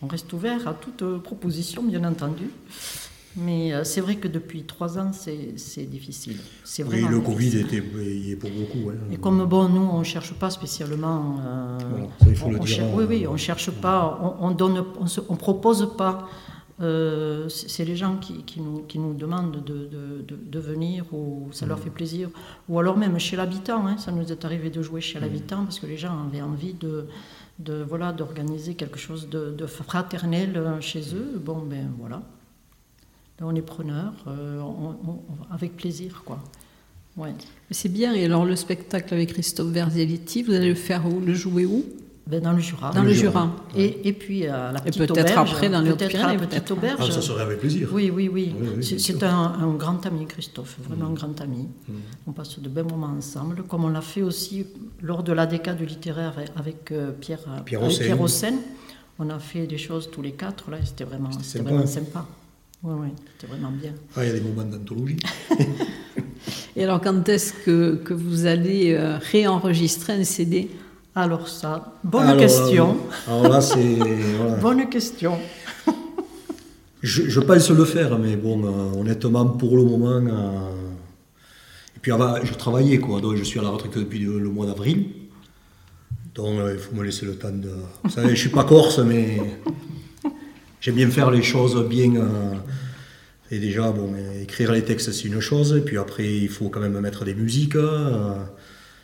on 0.02 0.08
reste 0.08 0.32
ouvert 0.34 0.68
à 0.68 0.74
toute 0.74 1.22
proposition, 1.22 1.84
bien 1.84 2.04
entendu. 2.04 2.50
Mais 3.38 3.74
euh, 3.74 3.84
c'est 3.86 4.02
vrai 4.02 4.16
que 4.18 4.28
depuis 4.28 4.64
trois 4.64 4.98
ans, 5.00 5.12
c'est 5.14 5.86
difficile. 5.86 6.38
C'est 6.66 6.84
Oui, 6.84 7.02
le. 7.10 7.20
Covid 7.22 7.60
était 7.60 7.82
y 8.04 8.32
est 8.32 8.36
pour 8.36 8.50
beaucoup. 8.50 8.92
Et 9.12 9.18
comme 9.18 9.46
bon, 9.46 9.70
nous, 9.70 9.82
on 9.82 10.00
ne 10.00 10.04
cherche 10.04 10.34
pas 10.34 10.50
spécialement. 10.50 11.38
euh, 11.40 11.78
Voilà, 11.90 12.08
ça, 12.20 12.26
il 12.28 12.36
faut 12.36 12.48
on, 12.48 12.52
le 12.52 12.60
on 12.60 12.64
dire, 12.64 12.84
hein. 12.84 12.90
oui, 12.94 13.06
oui, 13.08 13.28
on 13.28 13.38
cherche 13.38 13.72
pas, 13.72 14.20
on, 14.22 14.48
on 14.48 14.52
donne, 14.52 14.84
on, 15.00 15.08
se- 15.08 15.22
on 15.30 15.36
propose 15.38 15.96
pas. 15.98 16.28
euh, 16.82 17.48
c'est 17.48 17.86
les 17.86 17.96
gens 17.96 18.18
qui, 18.18 18.44
qui 18.44 18.60
nous, 18.60 18.80
qui 18.88 18.98
nous 18.98 19.14
demandent 19.14 19.64
de, 19.64 19.74
de, 19.96 20.22
de- 20.28 20.40
de 20.56 20.60
venir 20.60 21.06
ou 21.14 21.48
ça 21.52 21.66
Mm. 21.66 21.70
leur 21.70 21.80
fait 21.80 21.90
plaisir. 21.92 22.30
Ou 22.68 22.80
alors 22.80 22.98
même 22.98 23.18
chez 23.20 23.36
l'habitant, 23.38 23.86
hein, 23.88 23.98
ça 23.98 24.12
nous 24.12 24.32
est 24.32 24.44
arrivé 24.46 24.70
de 24.72 24.82
jouer 24.82 25.00
Mm. 25.00 25.04
chez 25.04 25.20
l'habitant 25.20 25.64
parce 25.64 25.80
que 25.80 25.86
les 25.86 25.98
gens 25.98 26.16
avaient 26.28 26.42
envie 26.42 26.74
de, 26.74 27.06
de 27.60 27.84
voilà 27.88 28.12
d'organiser 28.14 28.74
quelque 28.76 28.98
chose 28.98 29.30
de, 29.30 29.52
de 29.52 29.66
fraternel 29.68 30.60
chez 30.82 31.04
eux. 31.16 31.40
Bon, 31.46 31.60
ben 31.60 31.92
voilà. 32.00 32.24
On 33.44 33.56
est 33.56 33.62
preneur, 33.62 34.14
euh, 34.28 34.60
on- 34.60 34.96
on- 35.10 35.12
on- 35.14 35.54
avec 35.54 35.76
plaisir, 35.76 36.22
quoi. 36.26 36.40
Ouais. 37.18 37.34
C'est 37.72 37.90
bien. 37.90 38.14
Et 38.14 38.26
alors, 38.26 38.46
le 38.46 38.56
spectacle 38.56 39.14
avec 39.14 39.34
Christophe 39.34 39.70
Verzelletti, 39.72 40.44
vous 40.44 40.54
allez 40.54 40.70
le 40.70 40.76
faire 40.76 41.06
où? 41.06 41.20
Le 41.20 41.34
jouer 41.34 41.66
où? 41.66 41.84
Ben, 42.28 42.40
dans 42.42 42.54
le 42.54 42.60
Jura. 42.60 42.92
Dans 42.94 43.02
le 43.04 43.12
Jura. 43.12 43.52
Et, 43.76 44.08
et 44.08 44.14
puis 44.14 44.46
à 44.46 44.72
la 44.72 44.80
Et 44.80 44.84
petite 44.84 45.00
peut-être 45.00 45.32
auberge. 45.32 45.52
après 45.54 45.70
dans 45.70 45.82
les 45.82 45.90
peut-être 45.90 46.02
à 46.04 46.06
Hautes-Pyrénées, 46.06 46.34
la 46.34 46.48
petite 46.48 46.50
peut-être. 46.66 46.72
auberge. 46.72 47.00
Ah, 47.02 47.12
ça 47.12 47.22
serait 47.22 47.42
avec 47.42 47.60
plaisir. 47.60 47.90
Oui, 47.92 48.12
oui, 48.14 48.30
oui. 48.32 48.56
Oui, 48.58 48.68
oui, 48.78 49.00
C'est- 49.00 49.24
un, 49.24 49.30
un 49.60 49.74
grand 49.74 50.06
ami, 50.06 50.28
Christophe, 50.28 50.78
vraiment 50.88 51.08
Mm. 51.08 51.12
un 51.12 51.14
grand 51.16 51.42
ami. 51.42 51.68
On 52.28 52.32
passe 52.32 52.60
de 52.60 52.70
bons 52.70 52.84
moments 52.90 53.14
ensemble, 53.18 53.64
comme 53.64 53.84
on 53.86 53.90
l'a 53.90 54.02
fait 54.02 54.22
aussi 54.22 54.66
lors 55.02 55.24
de 55.24 55.34
la 55.34 55.48
décade 55.48 55.82
littéraire 55.82 56.36
avec 56.56 56.92
euh, 56.92 57.12
Pierre, 57.20 57.40
Pierre 57.66 57.82
Hossein. 57.84 58.04
Pierre 58.06 58.22
Hossein. 58.22 58.54
On 59.20 59.30
a 59.30 59.40
fait 59.40 59.66
des 59.68 59.78
choses 59.80 60.10
tous 60.12 60.22
les 60.22 60.32
quatre, 60.34 60.70
là, 60.72 60.78
et 60.78 60.86
c'était 60.86 61.04
vraiment, 61.04 61.32
C'était 61.42 61.64
vraiment 61.64 61.82
hein. 61.84 61.86
sympa. 61.88 62.26
Oui, 62.84 62.94
oui, 63.00 63.08
c'était 63.40 63.48
vraiment 63.54 63.72
bien. 63.72 63.94
Ah, 64.16 64.24
il 64.26 64.28
y 64.28 64.32
a 64.32 64.34
des 64.34 64.42
moments 64.42 64.64
d'anthologie. 64.64 65.18
Et 66.76 66.84
alors, 66.84 67.00
quand 67.02 67.28
est-ce 67.30 67.54
que, 67.54 67.96
que 67.96 68.14
vous 68.14 68.46
allez 68.48 68.94
euh, 68.94 69.18
réenregistrer 69.32 70.14
un 70.14 70.24
CD 70.24 70.70
Alors 71.14 71.48
ça, 71.48 71.94
bonne 72.04 72.24
Alors, 72.28 72.38
question. 72.38 72.98
euh, 73.28 73.32
Alors 73.32 73.50
là, 73.52 73.62
c'est. 73.62 73.96
voilà. 74.38 74.56
Bonne 74.56 74.90
question. 74.90 75.38
Je, 77.04 77.24
je 77.30 77.40
pense 77.40 77.70
le 77.70 77.86
faire, 77.86 78.18
mais 78.18 78.36
bon, 78.36 78.64
euh, 78.64 79.00
honnêtement, 79.00 79.46
pour 79.46 79.76
le 79.76 79.84
moment. 79.84 80.20
Et 81.96 82.00
puis 82.02 82.12
avant, 82.12 82.36
je 82.44 82.54
travaillais, 82.54 82.98
quoi. 83.00 83.22
Donc 83.22 83.36
je 83.36 83.44
suis 83.44 83.60
à 83.60 83.64
la 83.64 83.70
retraite 83.70 83.98
depuis 83.98 84.20
le, 84.20 84.40
le 84.40 84.50
mois 84.50 84.66
d'avril. 84.66 85.06
Donc 86.34 86.60
il 86.72 86.80
faut 86.80 86.96
me 86.96 87.04
laisser 87.04 87.26
le 87.26 87.36
temps 87.36 87.52
de. 87.52 87.70
Vous 88.04 88.10
savez, 88.10 88.30
je 88.30 88.36
suis 88.40 88.50
pas 88.50 88.64
corse, 88.64 89.00
mais 89.00 89.38
j'aime 90.82 90.96
bien 90.96 91.10
faire 91.10 91.32
les 91.32 91.42
choses 91.44 91.88
bien. 91.88 92.16
euh, 92.16 92.56
Et 93.52 93.60
déjà, 93.60 93.92
bon, 93.92 94.14
euh, 94.16 94.44
écrire 94.44 94.72
les 94.72 94.84
textes, 94.84 95.12
c'est 95.12 95.28
une 95.28 95.40
chose. 95.40 95.74
Et 95.78 95.82
puis 95.82 95.98
après, 95.98 96.28
il 96.46 96.50
faut 96.50 96.70
quand 96.70 96.80
même 96.82 97.00
mettre 97.00 97.26
des 97.26 97.34
musiques 97.36 97.76
euh, 97.76 98.34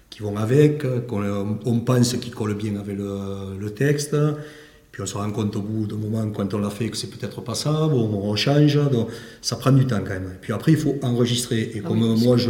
qui 0.10 0.22
vont 0.22 0.38
avec, 0.38 0.84
qu'on 1.08 1.60
on 1.66 1.80
pense 1.82 2.14
qui 2.16 2.32
collent 2.32 2.56
bien 2.56 2.76
avec 2.78 2.98
le, 2.98 3.58
le 3.60 3.70
texte. 3.72 4.16
Puis 4.92 5.02
on 5.04 5.06
se 5.06 5.16
rend 5.16 5.30
compte 5.32 5.56
au 5.56 5.62
bout 5.62 5.86
d'un 5.86 5.98
moment, 5.98 6.28
quand 6.32 6.54
on 6.56 6.60
l'a 6.60 6.70
fait, 6.72 6.90
que 6.90 6.98
c'est 6.98 7.10
peut-être 7.12 7.42
pas 7.42 7.54
ça. 7.56 7.72
Bon, 7.88 8.22
on 8.24 8.36
change. 8.36 8.76
Donc 8.90 9.10
ça 9.42 9.56
prend 9.58 9.72
du 9.72 9.86
temps 9.86 10.00
quand 10.00 10.14
même. 10.14 10.32
Puis 10.42 10.54
après, 10.54 10.72
il 10.72 10.78
faut 10.78 10.96
enregistrer. 11.04 11.62
Et 11.76 11.82
Ah 11.84 11.88
comme 11.88 12.02
oui, 12.02 12.10
euh, 12.10 12.24
moi, 12.26 12.38
je, 12.38 12.50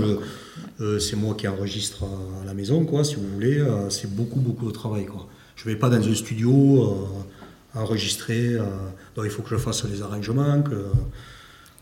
euh, 0.81 0.99
c'est 0.99 1.15
moi 1.17 1.33
qui 1.35 1.47
enregistre 1.47 2.03
à 2.41 2.45
la 2.45 2.53
maison, 2.53 2.85
quoi, 2.85 3.03
si 3.03 3.15
vous 3.15 3.27
voulez. 3.33 3.57
euh, 3.59 3.89
c'est 3.89 4.09
beaucoup, 4.15 4.39
beaucoup 4.39 4.67
de 4.67 4.71
travail, 4.71 5.05
quoi. 5.05 5.27
Je 5.55 5.65
vais 5.65 5.75
pas 5.75 5.89
dans 5.89 6.07
un 6.07 6.13
studio 6.13 6.51
euh, 6.83 6.93
enregistrer. 7.81 8.53
euh, 8.55 8.63
donc 9.15 9.25
il 9.25 9.31
faut 9.31 9.41
que 9.41 9.49
je 9.49 9.57
fasse 9.57 9.83
les 9.85 10.01
arrangements. 10.01 10.61
Que, 10.61 10.75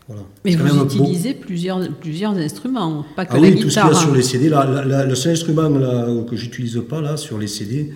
voilà. 0.08 0.22
Mais 0.44 0.54
vous 0.54 0.74
beau- 0.76 0.84
utilisez 0.84 1.34
plusieurs, 1.34 1.80
plusieurs 1.98 2.32
instruments, 2.36 3.04
pas 3.16 3.24
que 3.26 3.32
ah 3.32 3.36
la 3.36 3.40
oui, 3.42 3.50
tout 3.60 3.68
ce 3.70 3.74
qu'il 3.74 3.82
y 3.82 3.86
guitare. 3.86 3.90
a 3.90 3.94
sur 3.94 4.10
hein. 4.10 4.16
les 4.16 4.22
CD. 4.22 4.48
Là, 4.48 5.04
le 5.04 5.14
seul 5.14 5.32
instrument 5.32 5.68
là, 5.68 6.06
que 6.28 6.36
j'utilise 6.36 6.80
pas 6.88 7.00
là, 7.00 7.16
sur 7.16 7.38
les 7.38 7.48
CD, 7.48 7.92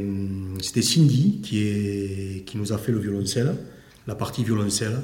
hum, 0.00 0.58
c'était 0.60 0.82
Cindy 0.82 1.40
qui, 1.42 1.58
est, 1.62 2.44
qui 2.46 2.58
nous 2.58 2.72
a 2.72 2.78
fait 2.78 2.92
le 2.92 2.98
violoncelle, 2.98 3.54
la 4.06 4.14
partie 4.14 4.44
violoncelle. 4.44 4.98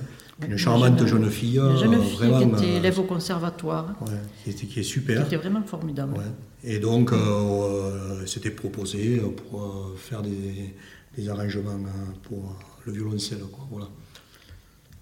Une 0.46 0.56
charmante 0.58 0.98
jeune- 0.98 1.08
jeune 1.08 1.30
fille. 1.30 1.58
Une 1.58 1.76
jeune 1.78 1.94
euh, 1.94 2.02
fille 2.02 2.16
vraiment, 2.28 2.38
qui 2.56 2.64
était 2.64 2.72
euh, 2.72 2.76
élève 2.78 2.98
au 2.98 3.04
conservatoire, 3.04 3.94
ouais, 4.02 4.12
qui, 4.44 4.50
était, 4.50 4.66
qui 4.66 4.80
est 4.80 4.82
qui 4.82 4.88
super. 4.88 5.24
était 5.26 5.36
vraiment 5.36 5.62
formidable. 5.62 6.14
Ouais. 6.18 6.24
Et 6.64 6.78
donc, 6.78 7.12
euh, 7.12 7.16
euh, 7.16 8.26
c'était 8.26 8.50
proposé 8.50 9.16
pour 9.50 9.62
euh, 9.62 9.96
faire 9.96 10.20
des, 10.22 10.74
des 11.16 11.28
arrangements 11.28 11.70
euh, 11.72 12.12
pour 12.24 12.38
euh, 12.38 12.86
le 12.86 12.92
violoncelle. 12.92 13.38
Quoi, 13.50 13.66
voilà. 13.70 13.88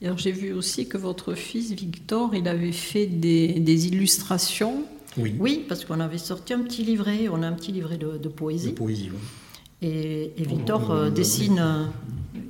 Et 0.02 0.06
Alors 0.06 0.18
j'ai 0.18 0.32
vu 0.32 0.52
aussi 0.52 0.86
que 0.88 0.98
votre 0.98 1.34
fils 1.34 1.72
Victor, 1.72 2.34
il 2.34 2.46
avait 2.46 2.72
fait 2.72 3.06
des, 3.06 3.58
des 3.60 3.86
illustrations. 3.88 4.84
Oui, 5.16 5.34
Oui, 5.38 5.64
parce 5.68 5.84
qu'on 5.84 6.00
avait 6.00 6.18
sorti 6.18 6.52
un 6.52 6.60
petit 6.62 6.82
livret, 6.84 7.28
on 7.28 7.42
a 7.42 7.46
un 7.48 7.52
petit 7.52 7.72
livret 7.72 7.96
de, 7.96 8.12
de 8.12 8.18
de 8.18 8.28
poésie. 8.28 8.72
poésie. 8.72 9.10
Et, 9.82 10.32
et 10.36 10.44
Victor 10.44 10.86
Oh, 10.90 10.92
euh, 10.92 11.10
dessine, 11.10 11.58
euh, 11.60 11.84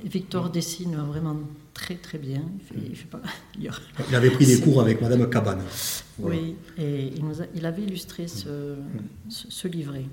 Victor 0.03 0.49
dessine 0.49 0.95
vraiment 1.07 1.37
très 1.75 1.95
très 1.95 2.17
bien. 2.17 2.41
Il, 2.89 2.95
fait, 2.95 3.05
pas. 3.05 3.21
il- 3.59 4.15
avait 4.15 4.31
pris 4.31 4.47
des 4.47 4.59
cours 4.59 4.81
avec 4.81 4.99
Madame 5.01 5.29
Cabane. 5.29 5.61
Voilà. 6.17 6.35
Oui, 6.37 6.55
et 6.79 7.11
il, 7.15 7.23
nous 7.23 7.41
a- 7.41 7.45
il 7.53 7.63
avait 7.67 7.83
illustré 7.83 8.27
ce, 8.27 8.75
ce, 9.29 9.45
ce 9.51 9.67
livret. 9.67 10.05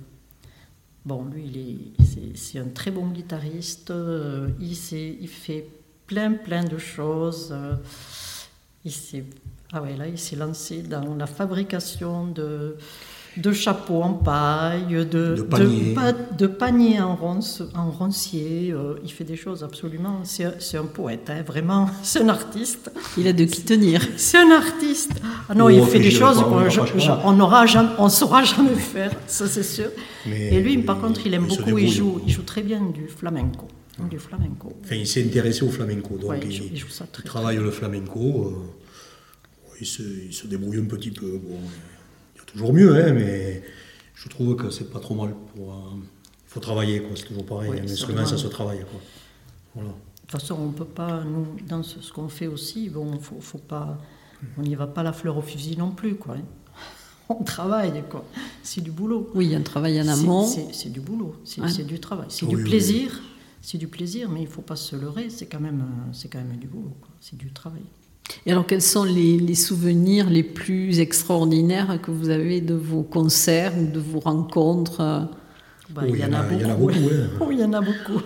Bon, 1.07 1.25
lui, 1.25 1.44
il 1.46 1.57
est, 1.59 2.05
c'est, 2.05 2.37
c'est 2.37 2.59
un 2.59 2.68
très 2.68 2.90
bon 2.90 3.07
guitariste. 3.09 3.90
euh, 3.90 4.48
il, 4.61 4.77
sait- 4.77 5.16
il 5.20 5.29
fait 5.29 5.66
plein, 6.07 6.33
plein 6.33 6.64
de 6.64 6.77
choses. 6.79 7.55
il 8.85 8.92
s'est, 8.92 9.25
ah 9.72 9.81
ouais, 9.83 9.96
là, 9.96 10.07
il 10.09 10.18
s'est 10.18 10.37
lancé 10.37 10.83
dans 10.83 11.14
la 11.14 11.27
fabrication 11.27 12.27
de, 12.27 12.77
de 13.37 13.53
chapeaux 13.53 14.03
en 14.03 14.12
paille, 14.12 15.07
de, 15.11 15.35
De 15.37 15.42
paniers. 15.42 15.95
pa- 15.95 16.12
de 16.12 16.47
paniers 16.47 17.01
en, 17.01 17.16
ronce, 17.16 17.62
en 17.75 17.90
roncier. 17.90 18.73
euh, 18.73 18.95
il 19.03 19.11
fait 19.11 19.25
des 19.25 19.37
choses 19.37 19.64
absolument. 19.64 20.21
C'est, 20.25 20.45
un- 20.45 20.55
c'est 20.59 20.77
un 20.77 20.85
poète, 20.85 21.31
hein, 21.31 21.42
vraiment. 21.47 21.88
C'est 22.03 22.21
un 22.21 22.29
artiste. 22.29 22.90
Il 23.16 23.27
a 23.27 23.33
de 23.33 23.45
qui 23.45 23.62
tenir. 23.62 24.07
C'est 24.16 24.38
un 24.38 24.51
artiste. 24.51 25.12
Ah 25.49 25.55
non, 25.55 25.66
Oh, 25.66 25.71
il 25.71 25.83
fait 25.85 25.99
mais 25.99 26.05
des 26.05 26.11
choses 26.11 26.38
on 26.38 26.42
qu'on 27.23 27.33
n'aura 27.33 27.64
jamais, 27.66 27.88
on 27.99 28.09
saura 28.09 28.45
jamais 28.45 28.75
faire, 28.75 29.12
ça 29.27 29.47
c'est 29.47 29.62
sûr. 29.62 29.88
Mais 30.27 30.53
Et 30.55 30.61
lui, 30.61 30.79
par 30.83 31.01
contre, 31.01 31.27
il 31.27 31.33
aime 31.35 31.47
beaucoup. 31.47 31.79
Il 31.79 31.90
joue, 31.90 32.21
il 32.27 32.33
joue 32.33 32.42
très 32.42 32.62
bien 32.62 32.81
du 32.83 33.09
flamenco, 33.09 33.66
du 34.11 34.18
flamenco. 34.18 34.73
Enfin, 34.85 34.97
il 34.97 35.07
s'est 35.07 35.25
intéressé 35.25 35.62
au 35.64 35.71
flamenco, 35.71 36.16
donc 36.18 36.31
Ouais, 36.31 36.40
il 36.42 36.49
il, 36.51 36.57
joue- 36.57 36.64
il 36.73 36.79
joue 36.79 36.88
ça 36.88 37.07
très, 37.11 37.23
il 37.23 37.27
travaille 37.27 37.57
le 37.57 37.71
flamenco. 37.71 38.21
euh, 38.21 39.75
il, 39.81 39.87
se, 39.87 40.03
il 40.03 40.33
se 40.35 40.47
débrouille 40.47 40.79
un 40.79 40.85
petit 40.85 41.11
peu. 41.11 41.40
Bon, 41.42 41.59
toujours 42.53 42.73
mieux, 42.73 42.95
hein, 43.05 43.12
mais 43.12 43.62
je 44.15 44.29
trouve 44.29 44.57
que 44.57 44.71
c'est 44.71 44.91
pas 44.91 45.01
trop 45.01 45.15
mal 45.15 45.35
pour. 45.55 45.73
euh, 45.73 45.77
il 45.97 46.49
faut 46.55 46.61
travailler, 46.61 47.01
quoi. 47.01 47.11
C'est 47.17 47.27
toujours 47.27 47.47
pareil. 47.47 47.71
Ouais, 47.71 47.81
un 47.81 47.85
instrument, 47.85 48.27
ça 48.27 48.37
se 48.37 48.47
travaille, 48.49 48.81
quoi. 48.81 49.01
Voilà. 49.75 49.88
De 49.91 49.95
toute 50.21 50.41
façon, 50.41 50.57
on 50.61 50.71
peut 50.71 50.85
pas, 50.85 51.23
nous, 51.25 51.47
dans 51.67 51.83
ce, 51.83 52.01
ce 52.01 52.12
qu'on 52.12 52.29
fait 52.29 52.47
aussi, 52.47 52.88
bon, 52.91 53.19
faut, 53.19 53.41
faut 53.41 53.59
pas, 53.59 53.99
on 54.59 54.62
n'y 54.62 54.75
va 54.75 54.87
pas 54.87 55.03
la 55.03 55.12
fleur 55.12 55.37
au 55.38 55.43
fusil 55.43 55.77
non 55.79 55.91
plus, 55.91 56.15
quoi. 56.17 56.35
hein. 56.37 56.43
on 57.29 57.43
travaille, 57.43 58.03
quoi. 58.11 58.25
C'est 58.62 58.83
du 58.83 58.91
boulot. 58.91 59.31
Oui, 59.35 59.47
il 59.47 59.53
y 59.53 59.55
a 59.55 59.59
un 59.59 59.62
travail 59.62 60.01
en 60.03 60.09
amont. 60.09 60.47
C'est 60.47 60.73
c'est 60.73 60.91
du 60.91 61.01
boulot, 61.01 61.37
c'est 61.45 61.61
Ouais. 61.62 61.85
du 61.85 61.99
travail, 62.01 62.27
c'est 62.29 62.45
Oui, 62.45 62.51
du 62.51 62.57
oui, 62.62 62.65
plaisir. 62.69 63.21
C'est 63.65 63.79
du 63.79 63.87
plaisir, 63.88 64.29
mais 64.29 64.41
il 64.41 64.47
ne 64.47 64.51
faut 64.51 64.61
pas 64.62 64.75
se 64.77 64.97
leurrer, 64.97 65.31
c'est 65.31 65.47
quand, 65.47 65.61
même, 65.61 65.81
euh, 65.83 66.12
c'est 66.12 66.29
quand 66.29 66.38
même 66.41 66.57
du 66.57 66.67
boulot, 66.67 66.97
quoi. 67.01 67.11
c'est 67.21 67.37
du 67.38 67.51
travail. 67.53 67.85
Et 68.46 68.52
alors, 68.52 68.66
quels 68.66 68.82
sont 68.82 69.04
les, 69.04 69.37
les 69.38 69.54
souvenirs 69.54 70.30
les 70.30 70.42
plus 70.42 71.00
extraordinaires 71.00 71.98
que 72.02 72.11
vous 72.11 72.28
avez 72.30 72.61
de 72.61 72.74
vos 72.74 73.02
concerts 73.02 73.72
ou 73.78 73.87
de 73.90 73.98
vos 74.00 74.20
rencontres? 74.20 75.28
Oui, 75.96 76.04
il 76.14 76.18
y 76.20 76.24
en 76.24 76.32
a 76.32 76.42
beaucoup. 76.42 76.61
il 76.61 76.61
y 76.62 76.64
en 76.64 76.70
a 76.70 76.74
beaucoup, 76.74 77.08
hein. 77.12 77.44
Oui, 77.46 77.54
il 77.56 77.61
y 77.61 77.64
en 77.64 77.72
a 77.72 77.80
beaucoup. 77.80 78.22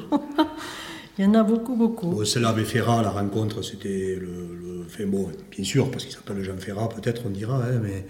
il 1.19 1.25
y 1.25 1.27
en 1.29 1.35
a 1.35 1.43
beaucoup, 1.43 1.75
beaucoup. 1.77 2.07
Bon, 2.11 2.25
Celle-là 2.25 2.51
avec 2.51 2.67
Ferrat, 2.67 3.03
la 3.03 3.11
rencontre, 3.11 3.63
c'était 3.63 4.17
le, 4.21 4.27
le- 4.27 4.67
Enfin 4.87 5.05
bon, 5.07 5.29
bien 5.51 5.65
sûr, 5.65 5.91
parce 5.91 6.05
qu'il 6.05 6.15
s'appelle 6.15 6.43
Jean 6.45 6.57
Ferrat, 6.59 6.89
peut-être, 6.89 7.23
on 7.27 7.31
dira, 7.31 7.57
hein, 7.57 7.81
mais... 7.83 8.07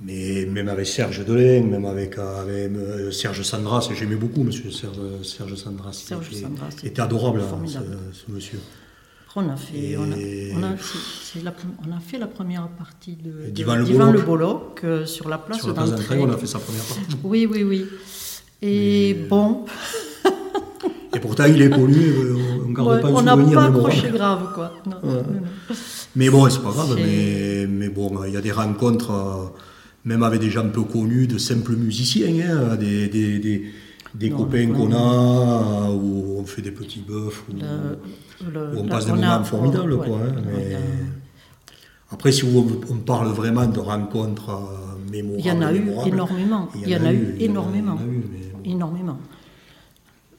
Mais 0.00 0.46
même 0.46 0.68
avec 0.68 0.86
Serge 0.86 1.24
Delain, 1.24 1.62
même 1.64 1.84
avec, 1.84 2.18
avec, 2.18 2.70
euh, 2.72 3.10
Serge 3.10 3.42
Sandras, 3.42 3.88
j'aimais 3.98 4.14
beaucoup 4.14 4.44
monsieur 4.44 4.70
Serge, 4.70 4.96
Serge 5.24 5.56
Sandras. 5.56 5.90
Il 6.04 6.06
Serge 6.06 6.28
était- 6.28 6.40
Sandras, 6.42 6.68
il 6.82 6.88
était 6.88 7.00
adorable, 7.02 7.40
hein, 7.40 7.66
ce 8.12 8.30
monsieur. 8.30 8.60
On 9.36 9.48
a 9.50 9.56
fait, 9.56 9.96
on 9.96 10.02
a, 10.10 10.16
on 10.56 10.62
a, 10.64 10.76
c'est- 10.78 10.98
c'est 11.38 11.44
la 11.44 11.52
pre- 11.52 11.76
on 11.86 11.96
a 11.96 12.00
fait 12.00 12.18
la 12.18 12.26
première 12.26 12.66
partie 12.68 13.14
de, 13.16 13.46
de 13.46 13.50
Divan 13.50 13.76
le 13.76 13.84
Divan 13.84 14.06
Bolloc. 14.06 14.24
Bolloc, 14.26 14.80
euh, 14.84 15.06
sur 15.06 15.28
la 15.28 15.38
place 15.38 15.64
la 15.64 15.72
d'entrée. 15.74 16.18
on 16.18 16.28
a 16.30 16.36
fait 16.36 16.46
sa 16.46 16.58
première 16.58 16.82
partie. 16.82 17.16
Oui, 17.24 17.46
oui, 17.50 17.62
oui. 17.62 17.84
Et 18.62 19.14
bon, 19.28 19.64
Et 21.14 21.20
pourtant, 21.20 21.44
il 21.46 21.62
est 21.62 21.70
connu, 21.70 21.96
euh, 22.04 22.36
on 22.66 22.70
garde 22.72 22.88
ouais, 22.88 23.00
pas 23.00 23.08
un 23.08 23.12
on 23.12 23.22
n'a 23.22 23.32
souvenir 23.32 23.54
pas 23.58 23.64
accroché 23.66 24.10
grave, 24.10 24.52
quoi. 24.54 24.72
Non, 24.86 24.96
non, 25.02 25.12
non. 25.14 25.24
Mais 26.16 26.28
bon, 26.30 26.48
c'est 26.50 26.62
pas 26.62 26.70
grave, 26.70 26.94
mais, 26.96 27.66
mais 27.68 27.88
bon, 27.88 28.24
il 28.24 28.32
y 28.34 28.36
a 28.36 28.40
des 28.40 28.52
rencontres, 28.52 29.10
euh, 29.12 29.46
même 30.04 30.22
avec 30.22 30.40
des 30.40 30.50
gens 30.50 30.68
peu 30.68 30.82
connus, 30.82 31.26
de 31.26 31.38
simples 31.38 31.76
musiciens, 31.76 32.28
hein, 32.72 32.76
des, 32.76 33.08
des, 33.08 33.38
des, 33.38 33.72
des 34.14 34.30
Non, 34.30 34.36
copains 34.38 34.68
qu'on 34.72 34.92
a, 34.92 35.90
où 35.90 36.36
on 36.40 36.44
fait 36.44 36.62
des 36.62 36.70
petits 36.70 37.00
bœufs, 37.00 37.32
on 38.76 38.86
passe 38.86 39.06
des 39.06 39.12
moments 39.12 39.44
formidables. 39.44 39.92
ouais, 39.94 40.06
quoi, 40.06 40.18
hein, 40.18 40.42
mais- 40.46 40.76
Après, 42.10 42.32
si 42.32 42.44
on, 42.44 42.66
on 42.90 42.96
parle 42.98 43.28
vraiment 43.28 43.66
de 43.66 43.80
rencontres 43.80 44.48
euh, 44.50 45.10
mémorables, 45.12 45.40
Il 45.40 45.46
y 45.46 45.50
en 45.52 45.60
a 45.60 45.72
eu 45.74 45.90
énormément. 46.06 46.68
Il 46.74 46.88
y 46.88 46.96
en 46.96 47.04
a 47.04 47.12
eu 47.12 47.36
énormément. 47.38 47.98
Énormément. 48.64 49.18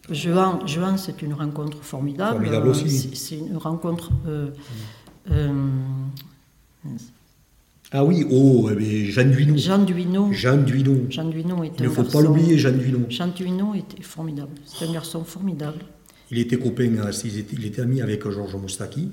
Jean, 0.10 0.66
Jean, 0.66 0.98
c'est 0.98 1.22
une 1.22 1.34
rencontre 1.36 1.78
formidable. 1.84 2.38
Formidable 2.38 2.70
aussi. 2.70 2.90
c'est- 2.90 3.16
C'est 3.16 3.38
une 3.38 3.58
rencontre. 3.58 4.10
euh, 4.28 4.50
euh, 5.30 5.52
Ah 7.92 8.06
oui, 8.06 8.24
oh, 8.30 8.70
eh 8.72 8.76
bien, 8.76 9.06
Jean 9.10 9.32
Duinou. 9.32 9.58
Jean 9.58 9.80
Duineau. 9.84 10.32
Jean 10.32 10.58
Duinou. 10.58 11.08
Jean 11.10 11.26
Duineau 11.28 11.64
est 11.64 11.72
Il 11.80 11.86
ne 11.86 11.90
faut 11.90 12.04
pas 12.04 12.22
l'oublier, 12.22 12.58
Jean 12.58 12.78
Duinou. 12.78 13.06
Jean 13.10 13.28
Duineau 13.30 13.74
était 13.74 14.04
formidable. 14.04 14.52
C'est 14.66 14.86
un 14.86 14.94
garçon 14.94 15.24
formidable. 15.24 15.80
Il 16.30 16.38
était 16.38 16.58
copain, 16.58 16.92
euh, 16.98 17.12
il 17.26 17.40
était, 17.40 17.66
était 17.66 17.82
ami 17.82 18.02
avec 18.02 18.30
Georges 18.30 18.56
Moustaki. 18.56 19.10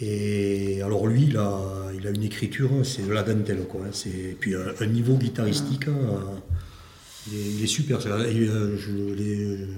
Et 0.00 0.80
alors 0.82 1.06
lui, 1.06 1.26
il 1.28 1.36
a, 1.36 1.60
il 1.94 2.06
a 2.06 2.10
une 2.10 2.22
écriture, 2.22 2.70
c'est 2.84 3.06
de 3.06 3.12
la 3.12 3.22
dentelle. 3.22 3.64
Quoi, 3.68 3.82
hein, 3.82 3.90
c'est, 3.92 4.08
et 4.08 4.36
puis 4.38 4.54
euh, 4.54 4.72
un 4.80 4.86
niveau 4.86 5.14
guitaristique, 5.16 5.88
euh, 5.88 5.92
il, 7.30 7.38
est, 7.38 7.50
il 7.58 7.62
est 7.62 7.66
super. 7.66 7.98
Euh, 8.06 8.26
Il 8.32 9.68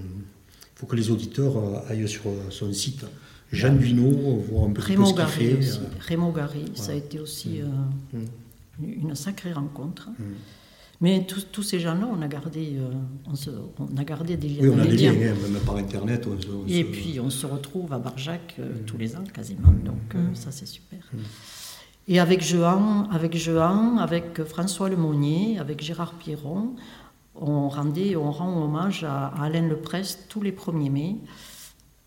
faut 0.77 0.87
que 0.87 0.95
les 0.95 1.11
auditeurs 1.11 1.57
euh, 1.59 1.91
aillent 1.91 2.09
sur 2.09 2.23
son 2.51 2.73
site. 2.73 3.05
Jean 3.55 3.75
Duineau, 3.75 4.11
voir 4.51 4.69
un 4.69 4.73
peu 4.73 4.83
Raymond 4.83 5.07
ce 5.07 5.27
fait. 5.27 5.55
aussi. 5.59 5.79
euh, 5.79 5.85
Raymond 6.01 6.31
Gary, 6.33 6.65
ça 6.75 6.93
a 6.93 6.95
été 6.95 7.19
aussi 7.21 7.61
euh, 7.61 7.67
Mm. 8.13 8.85
une 9.09 9.15
sacrée 9.15 9.53
rencontre. 9.53 10.09
Mais 11.01 11.27
tous, 11.27 11.63
ces 11.63 11.81
gens-là, 11.81 12.09
on 12.11 12.23
a 12.23 12.29
gardé, 12.29 12.77
euh, 12.77 12.89
on, 13.27 13.35
se- 13.35 13.51
on 13.51 13.97
a 13.97 14.05
gardé 14.05 14.37
des 14.37 14.49
liens. 14.49 14.63
Oui, 14.63 14.71
on 14.75 14.79
a 14.79 14.87
des 14.87 14.97
liens, 14.97 15.11
hein, 15.13 15.35
même 15.53 15.61
par 15.63 15.77
Internet. 15.77 16.27
on 16.27 16.41
se- 16.41 16.47
on 16.49 16.67
Et 16.67 16.83
se- 16.83 16.89
puis 16.89 17.21
on 17.21 17.31
se 17.31 17.47
retrouve 17.47 17.93
à 17.93 17.99
Barjac 17.99 18.55
euh, 18.59 18.71
tous 18.87 18.97
les 18.97 19.15
ans 19.17 19.25
quasiment, 19.33 19.73
donc 19.85 20.15
euh, 20.15 20.19
ça 20.35 20.51
c'est 20.53 20.67
super. 20.67 21.01
Et 22.07 22.21
avec 22.21 22.43
Jehan, 22.43 23.09
avec 23.11 23.37
Jehan, 23.37 23.97
avec 23.99 24.45
François 24.45 24.89
Lemonnier, 24.89 25.59
avec 25.59 25.83
Gérard 25.83 26.15
Pierron, 26.15 26.71
on 27.35 27.69
rendait, 27.69 28.15
on 28.17 28.31
rend 28.31 28.63
hommage 28.65 29.05
à, 29.05 29.27
à 29.29 29.45
Alain 29.45 29.67
Leprest 29.67 30.27
tous 30.29 30.43
les 30.43 30.53
1er 30.53 30.91
mai 30.91 31.17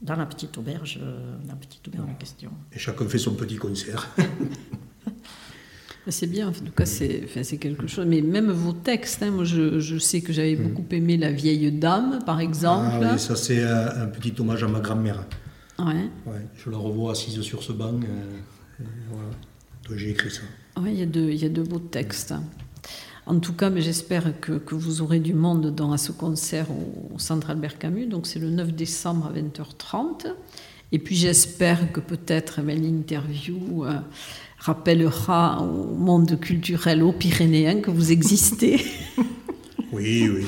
dans 0.01 0.15
la 0.15 0.25
petite 0.25 0.57
auberge, 0.57 0.99
euh, 1.01 1.35
la 1.47 1.55
petite 1.55 1.87
auberge 1.87 2.09
en 2.09 2.13
question. 2.15 2.51
Et 2.73 2.79
chacun 2.79 3.07
fait 3.07 3.17
son 3.17 3.33
petit 3.35 3.55
concert. 3.57 4.07
C'est 6.09 6.27
bien, 6.27 6.47
en 6.47 6.51
tout 6.53 6.63
cas, 6.73 6.85
c'est 6.85 7.23
enfin, 7.25 7.41
quelque 7.57 7.85
chose. 7.85 8.05
Mais 8.07 8.21
même 8.21 8.49
vos 8.49 8.71
textes, 8.71 9.21
hein, 9.23 9.31
moi 9.31 9.43
je, 9.43 9.79
je 9.81 9.97
sais 9.97 10.21
que 10.21 10.31
j'avais 10.31 10.55
beaucoup 10.55 10.85
aimé 10.91 11.17
La 11.17 11.33
vieille 11.33 11.69
dame, 11.69 12.19
par 12.25 12.39
exemple. 12.39 12.87
Ah 13.03 13.09
oui, 13.11 13.19
ça 13.19 13.35
c'est 13.35 13.61
un, 13.61 14.03
un 14.03 14.07
petit 14.07 14.33
hommage 14.39 14.63
à 14.63 14.69
ma 14.69 14.79
grand-mère. 14.79 15.25
Ouais. 15.77 16.09
Ouais, 16.25 16.45
je 16.55 16.69
la 16.69 16.77
revois 16.77 17.11
assise 17.11 17.41
sur 17.41 17.61
ce 17.61 17.73
banc. 17.73 17.93
euh, 17.93 18.83
voilà. 19.11 19.29
Donc 19.89 19.97
j'ai 19.97 20.11
écrit 20.11 20.31
ça. 20.31 20.43
Ouais, 20.81 20.93
il 20.93 20.99
y, 20.99 21.03
a 21.03 21.05
de, 21.05 21.19
il 21.19 21.35
y 21.41 21.45
a 21.45 21.49
de 21.49 21.61
beaux 21.61 21.79
textes. 21.79 22.33
En 23.27 23.39
tout 23.39 23.51
cas, 23.51 23.69
mais 23.69 23.81
j'espère 23.81 24.39
que, 24.39 24.73
vous 24.73 25.01
aurez 25.01 25.19
du 25.19 25.33
monde 25.33 25.75
dans, 25.75 25.91
à 25.91 25.97
ce 25.97 26.13
concert 26.13 26.67
au, 26.71 27.19
Centre 27.19 27.49
Albert 27.49 27.77
Camus. 27.77 28.05
Donc 28.05 28.25
c'est 28.25 28.39
le 28.39 28.49
9 28.49 28.73
décembre 28.73 29.27
à 29.27 29.37
20h30. 29.37 30.33
Et 30.93 30.99
puis 30.99 31.15
j'espère 31.15 31.91
que 31.91 31.99
peut-être 31.99 32.61
l'interview 32.61 33.83
euh, 33.83 33.99
rappellera 34.59 35.61
au 35.61 35.93
monde 35.93 36.39
culturel 36.39 37.03
aux 37.03 37.11
Pyrénéens 37.11 37.81
que 37.81 37.91
vous 37.91 38.11
existez. 38.11 38.83
Oui, 39.93 40.29
oui. 40.29 40.45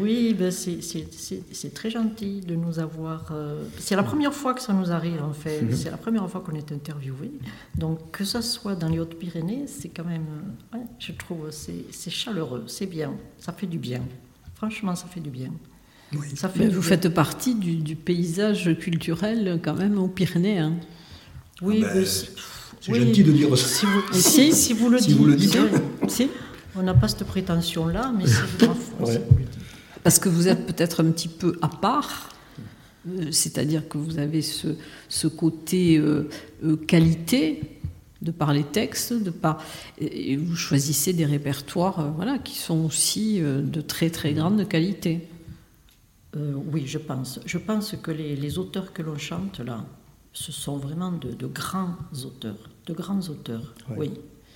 Oui, 0.00 0.34
ben 0.34 0.50
c'est- 0.50 0.82
c'est 0.82 1.06
c'est- 1.12 1.42
c'est 1.52 1.72
très 1.72 1.88
gentil 1.90 2.40
de 2.40 2.54
nous 2.54 2.78
avoir. 2.78 3.30
euh, 3.32 3.64
c'est 3.78 3.96
la 3.96 4.02
première 4.02 4.34
fois 4.34 4.52
que 4.54 4.60
ça 4.60 4.72
nous 4.74 4.90
arrive 4.92 5.22
en 5.22 5.32
fait. 5.32 5.64
C'est 5.74 5.90
la 5.90 5.96
première 5.96 6.28
fois 6.28 6.40
qu'on 6.42 6.52
est 6.56 6.70
interviewé. 6.72 7.30
Donc 7.76 8.10
que 8.10 8.24
ça 8.24 8.42
soit 8.42 8.74
dans 8.74 8.88
les 8.88 8.98
Hautes-Pyrénées, 8.98 9.64
c'est 9.66 9.88
quand 9.88 10.04
même, 10.04 10.26
euh, 10.74 10.76
ouais, 10.78 10.84
je 10.98 11.12
trouve, 11.12 11.50
c'est 11.50 11.84
c'est 11.90 12.10
chaleureux, 12.10 12.64
c'est 12.66 12.86
bien, 12.86 13.14
ça 13.38 13.52
fait 13.52 13.66
du 13.66 13.78
bien. 13.78 14.02
Franchement, 14.56 14.94
ça 14.94 15.06
fait 15.06 15.20
du 15.20 15.30
bien. 15.30 15.52
oui. 16.12 16.26
Ça 16.36 16.48
fait 16.48 16.60
Mais 16.60 16.68
du 16.68 16.74
vous 16.74 16.80
bien. 16.80 16.88
faites 16.90 17.08
partie 17.08 17.54
du, 17.54 17.76
du 17.76 17.94
paysage 17.96 18.76
culturel 18.78 19.60
quand 19.62 19.74
même 19.74 19.98
aux 19.98 20.08
Pyrénéens. 20.08 20.74
Oui, 21.62 21.82
Ah 21.88 21.94
ben, 21.94 22.04
c'est 22.04 22.92
oui. 22.92 23.00
gentil 23.06 23.24
de 23.24 23.32
dire 23.32 23.56
ça. 23.56 23.66
Si 23.66 23.86
vous, 23.86 24.02
Si, 24.12 24.20
si, 24.22 24.52
si 24.52 24.72
vous 24.74 24.90
le 24.90 24.98
si 24.98 25.08
dites, 25.08 25.16
vous 25.16 25.24
le 25.26 25.34
dites. 25.36 25.56
oui. 26.02 26.08
Si 26.10 26.28
on 26.76 26.82
n'a 26.82 26.94
pas 26.94 27.08
cette 27.08 27.24
prétention-là, 27.24 28.12
mais 28.16 28.24
c'est 28.26 28.66
Ouais. 29.00 29.12
si 29.12 29.18
vous 29.18 29.36
le 29.38 29.44
dites. 29.44 29.58
Parce 30.08 30.20
que 30.20 30.30
vous 30.30 30.48
êtes 30.48 30.64
peut-être 30.64 31.04
un 31.04 31.10
petit 31.10 31.28
peu 31.28 31.58
à 31.60 31.68
part, 31.68 32.30
euh, 33.06 33.30
c'est-à-dire 33.30 33.86
que 33.90 33.98
vous 33.98 34.18
avez 34.18 34.40
ce, 34.40 34.68
ce 35.10 35.26
côté 35.28 35.98
euh, 35.98 36.30
euh, 36.64 36.76
qualité 36.76 37.60
de 38.22 38.30
par 38.30 38.54
les 38.54 38.64
textes, 38.64 39.12
de 39.12 39.28
par 39.28 39.62
et 39.98 40.32
et 40.32 40.36
vous 40.38 40.56
choisissez 40.56 41.12
des 41.12 41.26
répertoires, 41.26 42.00
euh, 42.00 42.10
voilà, 42.16 42.38
qui 42.38 42.56
sont 42.56 42.86
aussi 42.86 43.42
euh, 43.42 43.60
de 43.60 43.82
très 43.82 44.08
très 44.08 44.32
grande 44.32 44.66
qualité. 44.66 45.28
Euh, 46.36 46.54
oui, 46.72 46.84
je 46.86 46.96
pense. 46.96 47.38
Je 47.44 47.58
pense 47.58 47.94
que 48.02 48.10
les, 48.10 48.34
les 48.34 48.56
auteurs 48.56 48.94
que 48.94 49.02
l'on 49.02 49.18
chante 49.18 49.60
là, 49.60 49.84
ce 50.32 50.52
sont 50.52 50.78
vraiment 50.78 51.12
de, 51.12 51.32
de 51.32 51.46
grands 51.46 51.96
auteurs, 52.24 52.70
de 52.86 52.94
grands 52.94 53.20
auteurs. 53.28 53.74
Ouais. 53.90 53.96
Oui, 53.98 54.10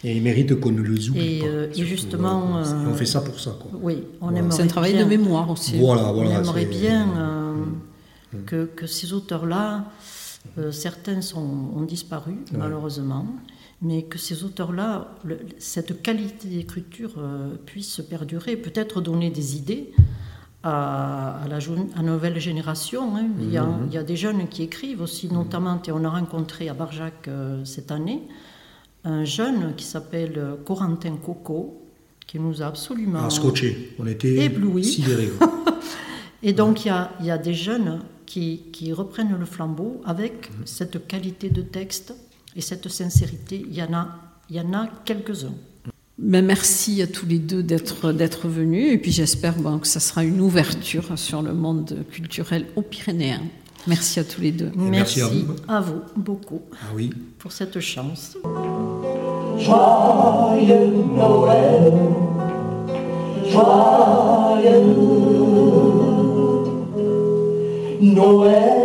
Et 0.05 0.17
il 0.17 0.23
mérite 0.23 0.59
qu'on 0.59 0.73
ne 0.73 0.83
les 0.83 1.09
oublie 1.11 1.37
Et, 1.37 1.41
pas. 1.41 1.47
euh, 1.47 1.69
et 1.75 1.85
justement, 1.85 2.41
voilà. 2.41 2.67
euh, 2.67 2.91
on 2.91 2.95
fait 2.95 3.07
ça 3.07 3.21
pour 3.21 3.38
ça. 3.38 3.53
Quoi. 3.61 3.71
oui, 3.81 4.03
on 4.21 4.27
Voilà. 4.27 4.38
aimerait 4.41 4.57
C'est 4.57 4.62
un 4.62 4.67
travail 4.67 4.93
bien, 4.95 5.05
de 5.05 5.09
mémoire 5.09 5.49
aussi. 5.51 5.79
Voilà, 5.79 6.11
voilà. 6.11 6.31
on 6.31 6.43
aimerait 6.43 6.65
bien 6.67 7.09
euh, 7.17 7.55
que, 8.47 8.65
que 8.65 8.87
ces 8.88 9.12
auteurs-là, 9.12 9.85
euh, 10.59 10.73
certains 10.73 11.21
sont, 11.21 11.71
ont 11.77 11.83
disparu 11.83 12.35
malheureusement, 12.53 13.27
mais 13.81 14.03
que 14.03 14.19
ces 14.19 14.43
auteurs-là, 14.43 15.09
cette 15.59 16.03
qualité 16.03 16.49
d'écriture 16.49 17.12
euh, 17.19 17.55
puisse 17.65 18.01
perdurer, 18.09 18.57
peut-être 18.57 19.01
donner 19.01 19.31
des 19.31 19.57
idées 19.57 19.93
à, 20.65 21.43
à 21.45 21.49
la, 21.49 21.61
jeune- 21.61 21.88
à 21.97 22.03
nouvelle 22.03 22.38
génération. 22.41 23.17
hein. 23.17 23.27
Il, 23.41 23.51
y 23.53 23.57
a, 23.59 23.67
il 23.87 23.93
y 23.95 23.99
a 23.99 24.03
des 24.03 24.17
jeunes 24.17 24.49
qui 24.49 24.62
écrivent 24.65 25.01
aussi, 25.03 25.33
notamment, 25.33 25.81
et 25.87 25.93
on 25.93 26.05
a 26.05 26.09
rencontré 26.11 26.69
à 26.69 26.75
Barjac 26.75 27.29
euh, 27.29 27.65
cette 27.65 27.91
année 27.93 28.23
un 29.05 29.25
jeune 29.25 29.75
qui 29.77 29.85
s'appelle 29.85 30.35
euh, 30.37 30.55
Corentin 30.65 31.17
Coco, 31.17 31.83
qui 32.27 32.38
nous 32.38 32.62
a 32.62 32.67
absolument 32.67 33.21
Ah, 33.25 33.31
scotché. 33.31 33.95
On 33.99 34.07
était 34.07 34.35
Ébloui. 34.47 34.85
sidérés. 34.85 35.33
et 36.43 36.53
donc, 36.53 36.85
il 36.85 36.88
y 36.88 36.91
a, 36.91 37.12
il 37.21 37.27
y 37.27 37.31
a 37.31 37.38
des 37.38 37.55
jeunes 37.55 38.01
qui, 38.27 38.62
qui 38.73 38.93
reprennent 38.93 39.37
le 39.38 39.45
flambeau 39.45 40.01
avec 40.05 40.51
cette 40.65 41.07
qualité 41.07 41.51
de 41.51 41.62
texte 41.62 42.15
et 42.57 42.61
cette 42.61 42.88
sincérité. 42.88 43.65
Il 43.69 43.75
y 43.77 43.83
en 43.83 43.93
a, 43.93 44.09
il 44.49 44.57
y 44.57 44.61
en 44.61 44.73
a 44.73 44.88
quelques-uns. 45.05 45.55
Ben, 46.19 46.45
merci 46.45 47.03
à 47.03 47.07
tous 47.07 47.27
les 47.27 47.38
deux 47.38 47.62
d'être 47.62 48.12
d'être 48.12 48.47
venus 48.47 48.93
et 48.93 48.99
puis 48.99 49.11
j'espère 49.11 49.57
bon, 49.57 49.79
que 49.79 49.87
ça 49.88 49.99
sera 49.99 50.23
une 50.23 50.41
ouverture 50.41 51.19
sur 51.19 51.43
le 51.43 51.53
monde 51.55 52.05
culturel 52.12 52.67
aux 52.77 52.83
Pyrénéens. 52.83 53.43
Merci 53.88 54.21
à 54.21 54.25
tous 54.25 54.41
les 54.41 54.53
deux. 54.53 54.71
merci 54.77 55.21
à 55.23 55.27
vous. 55.29 55.57
à 55.67 55.81
vous 55.81 56.01
beaucoup 56.15 56.61
Ah 56.75 56.93
oui. 56.95 57.11
pour 57.38 57.51
cette 57.51 57.81
chance. 57.81 58.37
Joyeux 59.64 60.92
Noël, 61.16 61.92
joyeux 63.48 64.83
Noël. 68.01 68.82